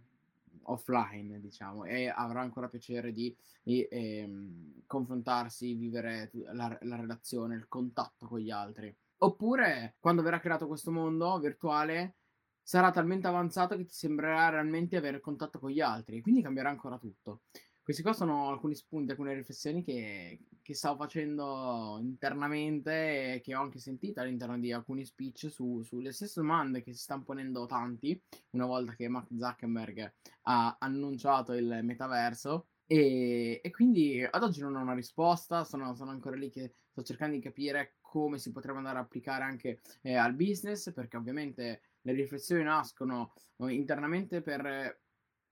offline, 0.64 1.40
diciamo, 1.40 1.86
e 1.86 2.08
avrà 2.08 2.42
ancora 2.42 2.68
piacere 2.68 3.12
di, 3.14 3.36
di 3.64 3.82
ehm, 3.90 4.84
confrontarsi, 4.86 5.74
vivere 5.74 6.30
la, 6.52 6.78
la 6.82 6.96
relazione, 6.98 7.56
il 7.56 7.68
contatto 7.68 8.28
con 8.28 8.40
gli 8.40 8.52
altri. 8.52 8.96
Oppure, 9.24 9.98
quando 10.00 10.24
verrà 10.24 10.40
creato 10.40 10.68
questo 10.68 10.92
mondo 10.92 11.38
virtuale, 11.38 12.16
sarà 12.64 12.90
talmente 12.90 13.28
avanzato 13.28 13.78
che 13.78 13.86
ti 13.86 13.94
sembrerà 13.94 14.50
realmente 14.50 14.98
avere 14.98 15.20
contatto 15.20 15.60
con 15.60 15.70
gli 15.70 15.80
altri, 15.80 16.22
quindi 16.22 16.42
cambierà 16.42 16.70
ancora 16.70 16.98
tutto. 16.98 17.42
Questi 17.84 18.02
qua 18.02 18.14
sono 18.14 18.50
alcuni 18.50 18.74
spunti, 18.74 19.12
alcune 19.12 19.34
riflessioni 19.36 19.84
che, 19.84 20.40
che 20.62 20.74
stavo 20.74 20.98
facendo 20.98 22.00
internamente 22.02 23.36
e 23.36 23.42
che 23.42 23.54
ho 23.54 23.62
anche 23.62 23.80
sentito 23.80 24.22
all'interno 24.22 24.58
di 24.58 24.72
alcuni 24.72 25.06
speech 25.06 25.52
su, 25.52 25.82
sulle 25.84 26.12
stesse 26.14 26.40
domande 26.42 26.82
che 26.82 26.94
si 26.94 27.00
stanno 27.00 27.24
ponendo 27.24 27.66
tanti 27.66 28.20
una 28.52 28.66
volta 28.66 28.96
che 28.96 29.08
Mark 29.08 29.28
Zuckerberg 29.36 30.14
ha 30.44 30.78
annunciato 30.80 31.54
il 31.54 31.80
metaverso. 31.84 32.68
E, 32.92 33.62
e 33.64 33.72
quindi 33.72 34.22
ad 34.22 34.44
oggi 34.44 34.60
non 34.60 34.76
ho 34.76 34.82
una 34.82 34.94
risposta, 34.94 35.64
sono, 35.64 35.96
sono 35.96 36.12
ancora 36.12 36.36
lì 36.36 36.50
che 36.50 36.74
sto 36.90 37.04
cercando 37.04 37.38
di 37.38 37.42
capire 37.42 37.96
come 38.02 38.38
si 38.38 38.52
potrebbe 38.52 38.80
andare 38.80 38.98
a 38.98 39.02
applicare 39.02 39.46
anche 39.46 39.80
eh, 40.02 40.16
al 40.16 40.34
business, 40.34 40.92
perché 40.92 41.16
ovviamente 41.16 41.84
le 42.02 42.12
riflessioni 42.12 42.64
nascono 42.64 43.32
eh, 43.60 43.72
internamente 43.72 44.42
per 44.42 45.00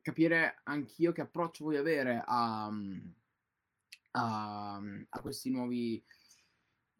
capire 0.02 0.60
anch'io 0.64 1.14
che 1.14 1.22
approccio 1.22 1.64
voglio 1.64 1.80
avere 1.80 2.22
a, 2.26 2.70
a, 4.12 4.82
a 5.08 5.22
questi 5.22 5.50
nuovi 5.50 6.04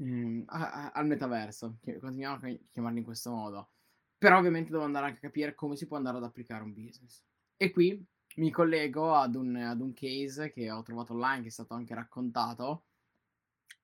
mm, 0.02 0.44
a, 0.46 0.72
a, 0.72 0.92
al 0.92 1.08
metaverso, 1.08 1.80
che 1.82 1.98
continuiamo 2.00 2.36
a 2.36 2.58
chiamarli 2.72 3.00
in 3.00 3.04
questo 3.04 3.32
modo. 3.32 3.72
Però 4.18 4.38
ovviamente 4.38 4.72
devo 4.72 4.86
andare 4.86 5.08
anche 5.08 5.18
a 5.18 5.28
capire 5.28 5.54
come 5.54 5.76
si 5.76 5.86
può 5.86 5.98
andare 5.98 6.16
ad 6.16 6.24
applicare 6.24 6.64
un 6.64 6.72
business. 6.72 7.26
E 7.58 7.72
qui 7.72 8.08
mi 8.36 8.52
collego 8.52 9.14
ad 9.16 9.36
un, 9.36 9.56
ad 9.56 9.82
un 9.82 9.94
case 9.94 10.52
che 10.52 10.72
ho 10.72 10.82
trovato 10.84 11.14
online, 11.14 11.42
che 11.42 11.48
è 11.48 11.52
stato 11.52 11.74
anche 11.74 11.94
raccontato, 11.94 12.86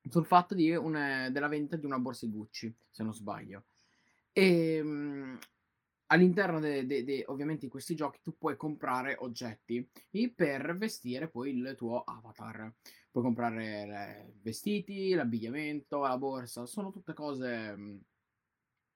sul 0.09 0.25
fatto 0.25 0.55
un, 0.55 1.29
della 1.31 1.47
vendita 1.47 1.75
di 1.75 1.85
una 1.85 1.99
borsa 1.99 2.27
Gucci, 2.27 2.73
se 2.89 3.03
non 3.03 3.13
sbaglio. 3.13 3.65
E 4.31 4.75
ehm, 4.75 5.39
all'interno 6.07 6.59
de, 6.59 6.85
de, 6.85 7.03
de, 7.03 7.23
ovviamente 7.27 7.65
di 7.65 7.71
questi 7.71 7.95
giochi 7.95 8.19
tu 8.21 8.37
puoi 8.37 8.55
comprare 8.57 9.15
oggetti 9.19 9.89
per 10.35 10.77
vestire 10.77 11.29
poi 11.29 11.57
il 11.57 11.75
tuo 11.75 12.03
avatar. 12.03 12.73
Puoi 13.11 13.23
comprare 13.23 14.33
vestiti, 14.41 15.13
l'abbigliamento, 15.13 16.01
la 16.01 16.17
borsa, 16.17 16.65
sono 16.65 16.91
tutte 16.91 17.13
cose 17.13 17.75
mm, 17.75 17.97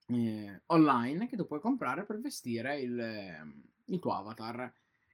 eh, 0.08 0.62
online 0.66 1.26
che 1.26 1.36
tu 1.36 1.46
puoi 1.46 1.60
comprare 1.60 2.04
per 2.04 2.20
vestire 2.20 2.80
il, 2.80 3.64
il 3.86 3.98
tuo 3.98 4.12
avatar. 4.12 4.72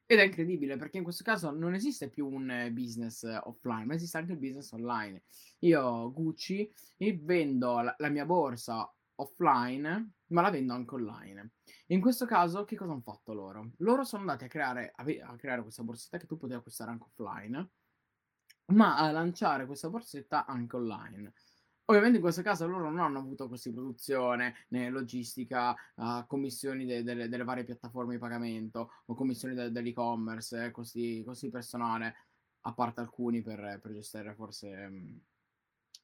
Ed 0.09 0.21
è 0.21 0.23
incredibile 0.23 0.77
perché 0.77 0.99
in 0.99 1.03
questo 1.03 1.25
caso 1.25 1.51
non 1.51 1.75
esiste 1.75 2.09
più 2.09 2.29
un 2.29 2.71
business 2.73 3.25
offline, 3.43 3.87
ma 3.87 3.95
esiste 3.95 4.19
anche 4.19 4.33
il 4.33 4.39
business 4.39 4.71
online. 4.71 5.25
Io 5.61 6.13
Gucci 6.13 6.73
vendo 7.21 7.81
la, 7.81 7.93
la 7.99 8.09
mia 8.09 8.25
borsa 8.25 8.89
offline, 9.17 10.13
ma 10.27 10.43
la 10.43 10.51
vendo 10.51 10.75
anche 10.75 10.95
online. 10.95 11.55
In 11.89 12.01
questo 12.01 12.25
caso, 12.25 12.65
che 12.65 12.77
cosa 12.77 12.93
hanno 12.93 13.01
fatto 13.01 13.33
loro? 13.33 13.73
Loro 13.79 14.05
sono 14.05 14.23
andati 14.23 14.45
a 14.45 14.49
creare, 14.49 14.93
a 14.95 15.37
creare 15.37 15.63
questa 15.63 15.83
borsetta 15.83 16.19
che 16.19 16.27
tu 16.27 16.37
potevi 16.37 16.59
acquistare 16.59 16.91
anche 16.93 17.07
offline, 17.13 17.71
ma 18.67 18.99
a 18.99 19.11
lanciare 19.11 19.67
questa 19.67 19.91
borsetta 19.91 20.47
anche 20.47 20.77
online. 20.77 21.33
Ovviamente 21.89 22.17
in 22.17 22.23
questo 22.23 22.43
caso 22.43 22.67
loro 22.67 22.91
non 22.91 22.99
hanno 22.99 23.21
avuto 23.21 23.49
di 23.49 23.73
produzione, 23.73 24.67
né 24.71 24.91
logistica, 24.91 25.75
uh, 25.95 26.27
commissioni 26.27 26.85
de- 26.85 27.05
de- 27.05 27.29
delle 27.29 27.45
varie 27.45 27.65
piattaforme 27.65 28.15
di 28.15 28.19
pagamento 28.19 28.91
o 29.05 29.15
commissioni 29.15 29.55
de- 29.55 29.71
dell'e-commerce, 29.71 30.65
eh, 30.65 30.71
costi, 30.73 31.23
costi 31.25 31.49
personale, 31.49 32.15
a 32.63 32.73
parte 32.73 33.01
alcuni 33.01 33.41
per, 33.41 33.79
per 33.81 33.93
gestire 33.93 34.35
forse 34.35 34.69
um, 34.69 35.21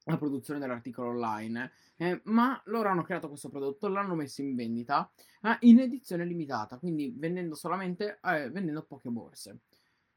la 0.05 0.17
produzione 0.17 0.61
dell'articolo 0.61 1.09
online. 1.11 1.73
Eh, 1.97 2.21
ma 2.25 2.61
loro 2.67 2.89
hanno 2.89 3.03
creato 3.03 3.29
questo 3.29 3.49
prodotto, 3.49 3.89
l'hanno 3.89 4.15
messo 4.15 4.41
in 4.41 4.55
vendita 4.55 5.11
eh, 5.43 5.57
in 5.63 5.81
edizione 5.81 6.25
limitata, 6.25 6.79
quindi 6.79 7.13
vendendo 7.17 7.55
solamente 7.55 8.19
eh, 8.23 8.51
vendendo 8.51 8.85
poche 8.85 9.11
borse. 9.11 9.61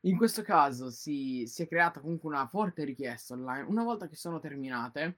In 0.02 0.18
questo 0.18 0.44
caso 0.44 0.92
si, 0.92 1.46
si, 1.48 1.64
è 1.64 1.68
creata 1.68 2.00
comunque 2.00 2.30
una 2.30 2.46
forte 2.46 2.84
richiesta 2.84 3.34
online. 3.34 3.64
Una 3.64 3.84
volta 3.84 4.08
che 4.08 4.16
sono 4.16 4.40
terminate, 4.40 5.18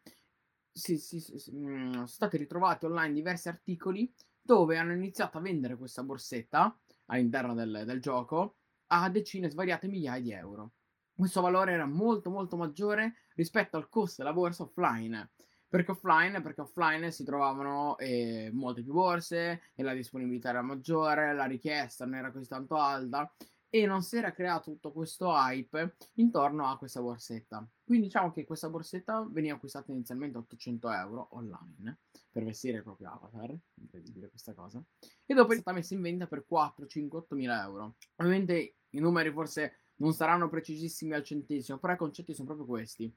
si, 0.77 0.97
si, 0.97 1.51
mm, 1.55 1.91
sono 1.91 2.07
stati 2.07 2.37
ritrovati 2.37 2.85
online 2.85 3.13
diversi 3.13 3.49
articoli 3.49 4.11
dove 4.41 4.77
hanno 4.77 4.93
iniziato 4.93 5.37
a 5.37 5.41
vendere 5.41 5.75
questa 5.77 6.03
borsetta 6.03 6.77
all'interno 7.07 7.53
del, 7.53 7.83
del 7.85 7.99
gioco 7.99 8.57
a 8.87 9.09
decine 9.09 9.49
svariate 9.49 9.87
migliaia 9.87 10.21
di 10.21 10.31
euro. 10.31 10.71
Questo 11.13 11.41
valore 11.41 11.73
era 11.73 11.85
molto 11.85 12.29
molto 12.29 12.55
maggiore 12.55 13.15
rispetto 13.35 13.75
al 13.75 13.89
costo 13.89 14.21
della 14.21 14.33
borsa 14.33 14.63
offline. 14.63 15.31
Perché 15.67 15.91
offline? 15.91 16.41
Perché 16.41 16.61
offline 16.61 17.11
si 17.11 17.25
trovavano 17.25 17.97
eh, 17.97 18.49
molte 18.53 18.83
più 18.83 18.93
borse 18.93 19.61
e 19.75 19.83
la 19.83 19.93
disponibilità 19.93 20.49
era 20.49 20.61
maggiore, 20.61 21.33
la 21.33 21.45
richiesta 21.45 22.05
non 22.05 22.15
era 22.15 22.31
così 22.31 22.47
tanto 22.47 22.75
alta 22.75 23.29
e 23.69 23.85
non 23.85 24.01
si 24.01 24.15
era 24.15 24.31
creato 24.31 24.71
tutto 24.71 24.93
questo 24.93 25.29
hype 25.33 25.97
intorno 26.15 26.69
a 26.69 26.77
questa 26.77 27.01
borsetta. 27.01 27.67
Quindi 27.87 28.07
diciamo 28.07 28.33
che 28.33 28.43
questa 28.43 28.69
borsetta 28.69 29.25
veniva 29.31 29.55
acquistata 29.55 29.93
inizialmente 29.93 30.35
a 30.35 30.41
800 30.41 30.91
euro 30.91 31.29
online 31.31 31.99
per 32.29 32.43
vestire 32.43 32.79
il 32.79 32.83
proprio 32.83 33.13
avatar, 33.13 33.57
incredibile 33.75 34.27
questa 34.27 34.53
cosa, 34.53 34.83
e 35.25 35.33
dopo 35.33 35.53
è 35.53 35.55
stata 35.55 35.71
messa 35.71 35.93
in 35.93 36.01
vendita 36.01 36.27
per 36.27 36.45
4, 36.45 36.85
5, 36.85 37.19
8 37.19 37.35
mila 37.35 37.63
euro. 37.63 37.95
Ovviamente 38.17 38.75
i 38.89 38.99
numeri 38.99 39.31
forse 39.31 39.83
non 39.99 40.11
saranno 40.11 40.49
precisissimi 40.49 41.13
al 41.13 41.23
centesimo, 41.23 41.77
però 41.77 41.93
i 41.93 41.97
concetti 41.97 42.33
sono 42.33 42.47
proprio 42.47 42.67
questi. 42.67 43.09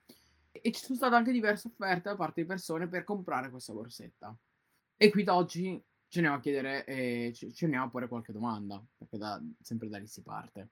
E 0.53 0.71
ci 0.71 0.85
sono 0.85 0.97
state 0.97 1.17
anche 1.17 1.33
diverse 1.33 1.67
offerte 1.67 2.09
da 2.09 2.15
parte 2.15 2.43
di 2.43 2.47
persone 2.47 2.87
per 2.87 3.03
comprare 3.03 3.51
questa 3.51 3.73
borsetta. 3.73 4.39
E 4.97 5.11
qui 5.11 5.25
da 5.25 5.35
oggi 5.35 5.83
ci 6.07 6.19
andiamo 6.19 6.39
a 6.39 6.41
chiedere, 6.41 6.85
eh, 6.85 7.33
ci, 7.35 7.53
ci 7.53 7.65
andiamo 7.65 7.87
a 7.87 7.91
porre 7.91 8.07
qualche 8.07 8.33
domanda, 8.33 8.81
perché 8.97 9.19
da, 9.19 9.43
sempre 9.61 9.89
da 9.89 9.99
lì 9.99 10.07
si 10.07 10.23
parte. 10.23 10.69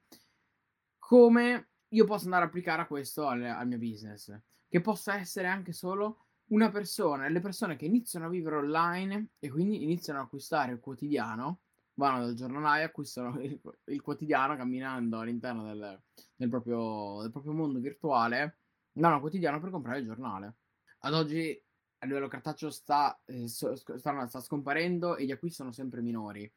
Come 1.00 1.70
io 1.88 2.04
posso 2.04 2.24
andare 2.24 2.44
a 2.44 2.46
applicare 2.46 2.82
a 2.82 2.86
questo 2.86 3.26
al, 3.26 3.42
al 3.42 3.66
mio 3.66 3.78
business? 3.78 4.36
Che 4.68 4.80
possa 4.80 5.16
essere 5.16 5.46
anche 5.46 5.72
solo 5.72 6.26
una 6.48 6.70
persona, 6.70 7.28
le 7.28 7.40
persone 7.40 7.76
che 7.76 7.86
iniziano 7.86 8.26
a 8.26 8.30
vivere 8.30 8.56
online 8.56 9.30
e 9.38 9.50
quindi 9.50 9.82
iniziano 9.82 10.20
a 10.20 10.22
acquistare 10.22 10.72
il 10.72 10.80
quotidiano, 10.80 11.60
vanno 11.94 12.24
dal 12.24 12.34
giornale, 12.34 12.84
acquistano 12.84 13.40
il, 13.40 13.60
il 13.86 14.00
quotidiano 14.00 14.56
camminando 14.56 15.18
all'interno 15.18 15.64
del, 15.64 16.00
del, 16.36 16.48
proprio, 16.48 17.20
del 17.22 17.30
proprio 17.30 17.52
mondo 17.52 17.78
virtuale, 17.78 18.58
vanno 18.92 19.16
al 19.16 19.20
quotidiano 19.20 19.60
per 19.60 19.70
comprare 19.70 19.98
il 19.98 20.06
giornale. 20.06 20.56
Ad 21.00 21.14
oggi 21.14 21.62
a 22.00 22.06
livello 22.06 22.28
cartaceo 22.28 22.70
sta, 22.70 23.20
eh, 23.24 23.48
sta, 23.48 23.74
sta, 23.76 24.40
scomparendo 24.40 25.16
e 25.16 25.24
gli 25.24 25.32
acquisti 25.32 25.56
sono 25.56 25.72
sempre 25.72 26.00
minori. 26.00 26.50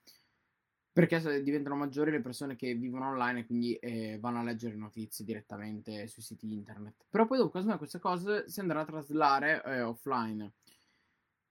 Perché 0.94 1.42
diventano 1.42 1.76
maggiori 1.76 2.12
le 2.12 2.20
persone 2.20 2.58
che 2.58 2.74
vivono 2.76 3.08
online 3.08 3.40
e 3.40 3.46
quindi 3.46 3.76
eh, 3.76 4.18
vanno 4.20 4.40
a 4.40 4.44
leggere 4.44 4.76
notizie 4.76 5.24
direttamente 5.24 6.06
sui 6.08 6.22
siti 6.22 6.52
internet. 6.52 7.06
Però 7.10 7.26
poi 7.26 7.38
dopo 7.38 7.78
queste 7.78 8.00
cose 8.00 8.50
si 8.50 8.60
andrà 8.60 8.82
a 8.82 8.86
traslare 8.86 9.64
eh, 9.64 9.82
offline. 9.82 10.52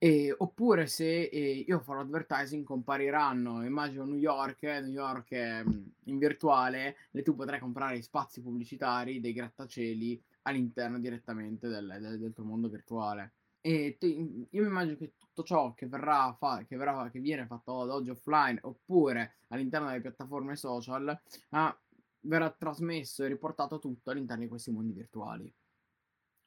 E, 0.03 0.35
oppure 0.37 0.87
se 0.87 1.24
eh, 1.24 1.64
io 1.66 1.81
farò 1.81 2.00
advertising 2.00 2.64
compariranno, 2.64 3.64
immagino 3.64 4.05
New 4.05 4.16
York, 4.16 4.62
New 4.62 4.90
York 4.90 5.33
eh, 5.33 5.64
in 6.05 6.18
virtuale, 6.18 6.96
e 7.11 7.22
tu 7.22 7.35
potrai 7.35 7.61
comprare 7.61 8.00
spazi 8.00 8.40
pubblicitari 8.40 9.20
dei 9.20 9.35
grattacieli 9.35 10.22
all'interno 10.42 10.98
direttamente 10.98 11.68
del, 11.68 11.98
del, 12.00 12.18
del 12.18 12.33
tuo 12.33 12.44
mondo 12.44 12.68
virtuale. 12.68 13.33
E 13.62 13.96
te, 13.99 14.07
io 14.07 14.62
mi 14.62 14.68
immagino 14.68 14.96
che 14.96 15.12
tutto 15.18 15.42
ciò 15.42 15.75
che 15.75 15.87
verrà, 15.87 16.35
fa, 16.38 16.64
che, 16.66 16.77
verrà, 16.77 17.11
che 17.11 17.20
viene 17.20 17.46
fatto 17.46 17.83
ad 17.83 17.90
oggi 17.90 18.11
offline 18.11 18.59
oppure 18.62 19.37
all'interno 19.49 19.88
delle 19.88 20.01
piattaforme 20.01 20.57
social 20.57 21.20
ah, 21.51 21.81
verrà 22.20 22.51
trasmesso 22.51 23.23
e 23.23 23.29
riportato 23.29 23.79
tutto 23.79 24.11
all'interno 24.11 24.42
di 24.42 24.49
questi 24.49 24.70
mondi 24.70 24.92
virtuali. 24.92 25.53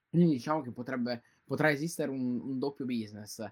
Quindi 0.09 0.33
diciamo 0.33 0.61
che 0.61 0.71
potrebbe, 0.71 1.23
potrà 1.43 1.71
esistere 1.71 2.09
un, 2.09 2.39
un 2.39 2.57
doppio 2.59 2.85
business 2.85 3.43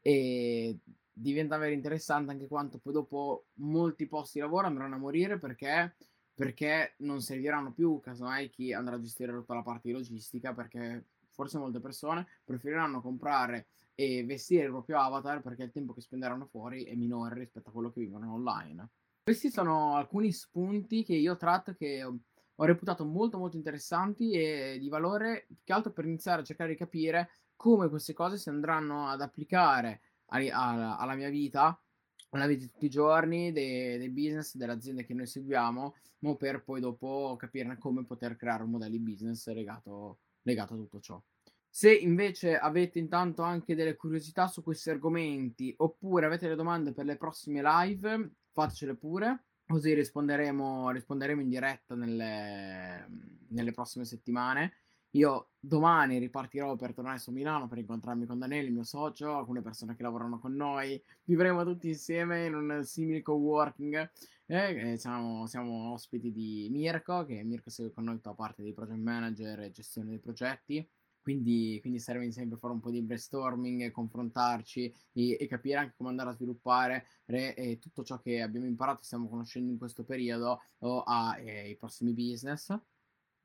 e 0.00 0.78
diventa 1.10 1.56
davvero 1.56 1.74
interessante 1.74 2.30
anche 2.32 2.46
quanto 2.46 2.78
poi 2.78 2.92
dopo 2.92 3.46
molti 3.54 4.06
posti 4.06 4.38
di 4.38 4.44
lavoro 4.44 4.66
andranno 4.66 4.94
a 4.94 4.98
morire 4.98 5.38
perché, 5.38 5.96
perché 6.34 6.94
non 6.98 7.22
serviranno 7.22 7.72
più, 7.72 7.98
casomai 8.00 8.50
chi 8.50 8.74
andrà 8.74 8.96
a 8.96 9.00
gestire 9.00 9.32
tutta 9.32 9.54
la 9.54 9.62
parte 9.62 9.88
di 9.88 9.94
logistica 9.94 10.52
perché 10.52 11.06
forse 11.36 11.58
molte 11.58 11.78
persone 11.78 12.26
preferiranno 12.42 13.00
comprare 13.00 13.68
e 13.94 14.24
vestire 14.24 14.64
il 14.64 14.70
proprio 14.70 14.98
avatar 14.98 15.42
perché 15.42 15.62
il 15.62 15.70
tempo 15.70 15.92
che 15.92 16.00
spenderanno 16.00 16.46
fuori 16.46 16.84
è 16.84 16.94
minore 16.94 17.38
rispetto 17.38 17.68
a 17.68 17.72
quello 17.72 17.92
che 17.92 18.00
vivono 18.00 18.32
online. 18.32 18.88
Questi 19.22 19.50
sono 19.50 19.94
alcuni 19.94 20.32
spunti 20.32 21.04
che 21.04 21.14
io 21.14 21.36
tratto 21.36 21.74
che 21.74 22.02
ho 22.02 22.64
reputato 22.64 23.04
molto 23.04 23.38
molto 23.38 23.56
interessanti 23.56 24.32
e 24.32 24.78
di 24.80 24.88
valore 24.88 25.44
più 25.46 25.56
che 25.62 25.72
altro 25.72 25.92
per 25.92 26.06
iniziare 26.06 26.40
a 26.40 26.44
cercare 26.44 26.70
di 26.70 26.76
capire 26.76 27.30
come 27.54 27.88
queste 27.88 28.12
cose 28.12 28.38
si 28.38 28.48
andranno 28.48 29.08
ad 29.08 29.20
applicare 29.20 30.00
a, 30.26 30.38
a, 30.38 30.96
alla 30.96 31.14
mia 31.14 31.28
vita, 31.28 31.78
alla 32.30 32.46
vita 32.46 32.64
di 32.64 32.70
tutti 32.70 32.86
i 32.86 32.90
giorni, 32.90 33.52
dei, 33.52 33.98
dei 33.98 34.10
business, 34.10 34.54
delle 34.54 34.72
aziende 34.72 35.04
che 35.04 35.14
noi 35.14 35.26
seguiamo, 35.26 35.94
ma 36.20 36.34
per 36.36 36.62
poi 36.62 36.80
dopo 36.80 37.36
capire 37.38 37.76
come 37.78 38.04
poter 38.04 38.36
creare 38.36 38.62
un 38.62 38.70
modello 38.70 38.92
di 38.92 39.00
business 39.00 39.46
legato, 39.52 40.18
legato 40.46 40.74
a 40.74 40.76
tutto 40.76 41.00
ciò. 41.00 41.20
Se 41.68 41.94
invece 41.94 42.56
avete 42.56 42.98
intanto 42.98 43.42
anche 43.42 43.74
delle 43.74 43.96
curiosità 43.96 44.46
su 44.46 44.62
questi 44.62 44.88
argomenti 44.88 45.74
oppure 45.76 46.24
avete 46.24 46.44
delle 46.44 46.56
domande 46.56 46.94
per 46.94 47.04
le 47.04 47.16
prossime 47.16 47.60
live, 47.62 48.30
fatecele 48.52 48.94
pure. 48.94 49.44
Così 49.66 49.92
risponderemo, 49.92 50.90
risponderemo 50.90 51.40
in 51.42 51.48
diretta 51.48 51.94
nelle, 51.94 53.06
nelle, 53.48 53.72
prossime 53.72 54.04
settimane. 54.06 54.72
Io 55.10 55.50
domani 55.58 56.18
ripartirò 56.18 56.76
per 56.76 56.94
tornare 56.94 57.18
su 57.18 57.30
Milano 57.32 57.66
per 57.66 57.78
incontrarmi 57.78 58.26
con 58.26 58.38
Daniele, 58.38 58.68
il 58.68 58.72
mio 58.72 58.84
socio, 58.84 59.36
alcune 59.36 59.60
persone 59.60 59.96
che 59.96 60.02
lavorano 60.02 60.38
con 60.38 60.54
noi. 60.54 61.02
Vivremo 61.24 61.64
tutti 61.64 61.88
insieme 61.88 62.46
in 62.46 62.54
un 62.54 62.84
simile 62.84 63.22
co-working. 63.22 64.10
Eh, 64.48 64.92
eh, 64.92 64.96
siamo, 64.96 65.46
siamo, 65.48 65.92
ospiti 65.92 66.30
di 66.30 66.68
Mirko, 66.70 67.24
che 67.24 67.42
Mirko 67.42 67.68
segue 67.68 67.92
con 67.92 68.04
noi 68.04 68.14
tutta 68.16 68.32
parte 68.32 68.62
di 68.62 68.72
project 68.72 69.00
manager 69.00 69.58
e 69.60 69.70
gestione 69.72 70.10
dei 70.10 70.20
progetti. 70.20 70.88
Quindi, 71.20 71.78
quindi 71.80 71.98
serve 71.98 72.28
per 72.28 72.58
fare 72.58 72.72
un 72.72 72.78
po' 72.78 72.90
di 72.90 73.02
brainstorming, 73.02 73.90
confrontarci 73.90 74.94
e, 75.12 75.36
e 75.40 75.46
capire 75.48 75.78
anche 75.78 75.94
come 75.96 76.10
andare 76.10 76.30
a 76.30 76.32
sviluppare 76.34 77.08
re, 77.24 77.78
tutto 77.80 78.04
ciò 78.04 78.20
che 78.20 78.40
abbiamo 78.40 78.66
imparato 78.66 79.00
e 79.00 79.04
stiamo 79.04 79.28
conoscendo 79.28 79.72
in 79.72 79.78
questo 79.78 80.04
periodo 80.04 80.60
o 80.78 81.02
ai 81.02 81.70
eh, 81.72 81.76
prossimi 81.76 82.12
business. 82.12 82.72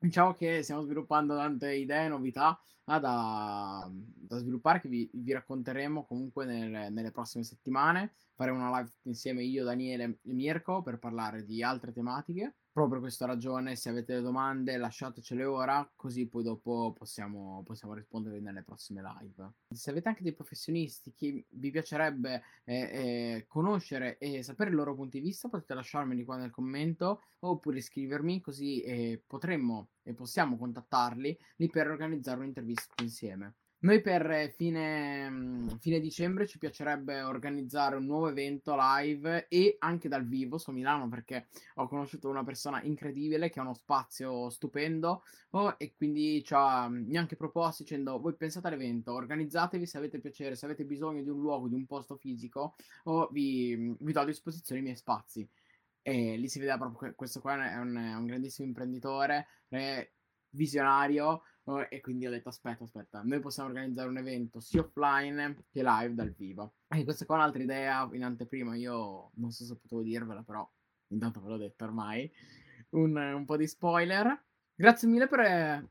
Diciamo 0.02 0.34
che 0.34 0.64
stiamo 0.64 0.82
sviluppando 0.82 1.36
tante 1.36 1.74
idee, 1.74 2.08
novità 2.08 2.60
ah, 2.86 2.98
da, 2.98 3.88
da, 3.92 4.38
sviluppare 4.38 4.80
che 4.80 4.88
vi, 4.88 5.08
vi 5.12 5.32
racconteremo 5.32 6.04
comunque 6.04 6.44
nelle, 6.44 6.88
nelle, 6.90 7.12
prossime 7.12 7.44
settimane. 7.44 8.12
Faremo 8.34 8.58
una 8.58 8.78
live 8.78 8.90
insieme 9.02 9.44
io, 9.44 9.62
Daniele 9.62 10.04
e 10.04 10.32
Mirko 10.32 10.82
per 10.82 10.98
parlare 10.98 11.44
di 11.44 11.62
altre 11.62 11.92
tematiche. 11.92 12.54
Proprio 12.72 12.94
per 12.94 13.00
questa 13.00 13.26
ragione, 13.26 13.76
se 13.76 13.90
avete 13.90 14.22
domande, 14.22 14.78
lasciatecele 14.78 15.44
ora, 15.44 15.86
così 15.94 16.26
poi 16.26 16.42
dopo 16.42 16.94
possiamo, 16.96 17.62
possiamo 17.66 17.92
rispondervi 17.92 18.40
nelle 18.40 18.62
prossime 18.62 19.02
live. 19.02 19.52
Se 19.68 19.90
avete 19.90 20.08
anche 20.08 20.22
dei 20.22 20.32
professionisti 20.32 21.12
che 21.12 21.44
vi 21.50 21.70
piacerebbe 21.70 22.42
eh, 22.64 22.74
eh, 22.74 23.44
conoscere 23.46 24.16
e 24.16 24.42
sapere 24.42 24.70
il 24.70 24.76
loro 24.76 24.94
punto 24.94 25.18
di 25.18 25.22
vista, 25.22 25.50
potete 25.50 25.74
lasciarmeli 25.74 26.24
qua 26.24 26.38
nel 26.38 26.50
commento 26.50 27.24
oppure 27.40 27.82
scrivermi, 27.82 28.40
così 28.40 28.80
eh, 28.80 29.22
potremmo 29.26 29.90
e 30.02 30.14
possiamo 30.14 30.56
contattarli 30.56 31.38
lì 31.56 31.68
per 31.68 31.90
organizzare 31.90 32.38
un'intervista 32.38 33.02
insieme. 33.02 33.56
Noi 33.82 34.00
per 34.00 34.52
fine, 34.54 35.28
mm, 35.28 35.68
fine, 35.80 35.98
dicembre 35.98 36.46
ci 36.46 36.58
piacerebbe 36.58 37.22
organizzare 37.22 37.96
un 37.96 38.04
nuovo 38.04 38.28
evento 38.28 38.76
live 38.78 39.48
e 39.48 39.74
anche 39.80 40.08
dal 40.08 40.24
vivo 40.24 40.56
su 40.56 40.70
Milano 40.70 41.08
perché 41.08 41.48
ho 41.76 41.88
conosciuto 41.88 42.28
una 42.28 42.44
persona 42.44 42.80
incredibile 42.82 43.50
che 43.50 43.58
ha 43.58 43.62
uno 43.62 43.74
spazio 43.74 44.50
stupendo 44.50 45.24
oh, 45.50 45.74
e 45.78 45.94
quindi 45.96 46.44
ci 46.44 46.54
ha 46.54 46.86
neanche 46.86 47.34
proposto 47.34 47.82
dicendo 47.82 48.20
voi 48.20 48.36
pensate 48.36 48.68
all'evento, 48.68 49.14
organizzatevi 49.14 49.84
se 49.84 49.98
avete 49.98 50.20
piacere, 50.20 50.54
se 50.54 50.64
avete 50.66 50.84
bisogno 50.84 51.22
di 51.22 51.28
un 51.30 51.40
luogo, 51.40 51.66
di 51.66 51.74
un 51.74 51.86
posto 51.86 52.14
fisico 52.14 52.76
o 53.04 53.28
vi, 53.32 53.96
vi 53.98 54.12
do 54.12 54.20
a 54.20 54.24
disposizione 54.24 54.80
i 54.80 54.84
miei 54.84 54.96
spazi. 54.96 55.48
E 56.02 56.36
lì 56.36 56.48
si 56.48 56.60
vede 56.60 56.76
proprio 56.78 57.10
che 57.10 57.16
questo 57.16 57.40
qua 57.40 57.54
è 57.54 57.78
un, 57.78 57.96
è 57.96 58.14
un 58.14 58.26
grandissimo 58.26 58.66
imprenditore, 58.68 59.46
è 59.68 60.08
visionario 60.52 61.42
e 61.88 62.00
quindi 62.00 62.26
ho 62.26 62.30
detto 62.30 62.48
aspetta, 62.48 62.82
aspetta, 62.82 63.22
noi 63.22 63.38
possiamo 63.38 63.68
organizzare 63.68 64.08
un 64.08 64.18
evento 64.18 64.58
sia 64.58 64.80
offline 64.80 65.64
che 65.70 65.82
live 65.82 66.14
dal 66.14 66.32
vivo. 66.32 66.74
E 66.88 67.04
questa 67.04 67.24
qua 67.24 67.36
è 67.36 67.38
un'altra 67.38 67.62
idea 67.62 68.08
in 68.12 68.24
anteprima, 68.24 68.74
io 68.74 69.30
non 69.34 69.50
so 69.52 69.64
se 69.64 69.76
potevo 69.76 70.02
dirvela, 70.02 70.42
però 70.42 70.68
intanto 71.08 71.40
ve 71.40 71.48
l'ho 71.48 71.56
detto 71.58 71.84
ormai, 71.84 72.30
un, 72.90 73.16
un 73.16 73.44
po' 73.44 73.56
di 73.56 73.66
spoiler. 73.66 74.44
Grazie 74.74 75.06
mille 75.06 75.28
per 75.28 75.40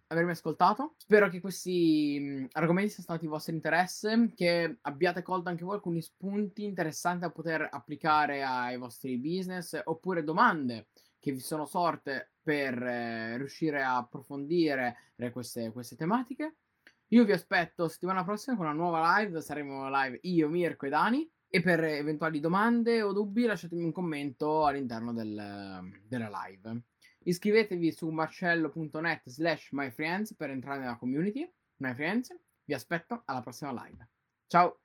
avermi 0.07 0.31
ascoltato. 0.31 0.95
Spero 0.97 1.29
che 1.29 1.39
questi 1.39 2.45
argomenti 2.51 2.89
siano 2.89 3.03
stati 3.03 3.21
di 3.21 3.27
vostro 3.27 3.53
interesse, 3.53 4.33
che 4.35 4.79
abbiate 4.81 5.21
colto 5.21 5.47
anche 5.47 5.63
voi 5.63 5.75
alcuni 5.75 6.01
spunti 6.01 6.65
interessanti 6.65 7.21
da 7.21 7.31
poter 7.31 7.65
applicare 7.71 8.43
ai 8.43 8.77
vostri 8.77 9.17
business 9.17 9.79
oppure 9.85 10.23
domande 10.23 10.87
che 11.19 11.31
vi 11.31 11.39
sono 11.39 11.65
sorte 11.65 12.30
per 12.41 12.81
eh, 12.81 13.37
riuscire 13.37 13.81
a 13.81 13.97
approfondire 13.97 15.13
eh, 15.15 15.31
queste, 15.31 15.71
queste 15.71 15.95
tematiche. 15.95 16.55
Io 17.07 17.25
vi 17.25 17.33
aspetto 17.33 17.87
settimana 17.87 18.23
prossima 18.23 18.55
con 18.55 18.65
una 18.65 18.75
nuova 18.75 19.17
live, 19.17 19.41
saremo 19.41 19.89
live 19.89 20.19
io, 20.23 20.47
Mirko 20.49 20.85
e 20.85 20.89
Dani. 20.89 21.31
E 21.53 21.61
per 21.61 21.83
eventuali 21.83 22.39
domande 22.39 23.01
o 23.01 23.11
dubbi 23.11 23.43
lasciatemi 23.43 23.83
un 23.83 23.91
commento 23.91 24.65
all'interno 24.65 25.11
del, 25.11 25.99
della 26.07 26.45
live. 26.45 26.83
Iscrivetevi 27.23 27.91
su 27.91 28.09
marcello.net 28.09 29.23
slash 29.25 29.71
myfriends 29.71 30.33
per 30.33 30.49
entrare 30.49 30.79
nella 30.79 30.95
community. 30.95 31.45
MyFriends, 31.77 32.33
vi 32.63 32.73
aspetto 32.73 33.23
alla 33.25 33.41
prossima 33.41 33.71
live. 33.83 34.07
Ciao! 34.47 34.80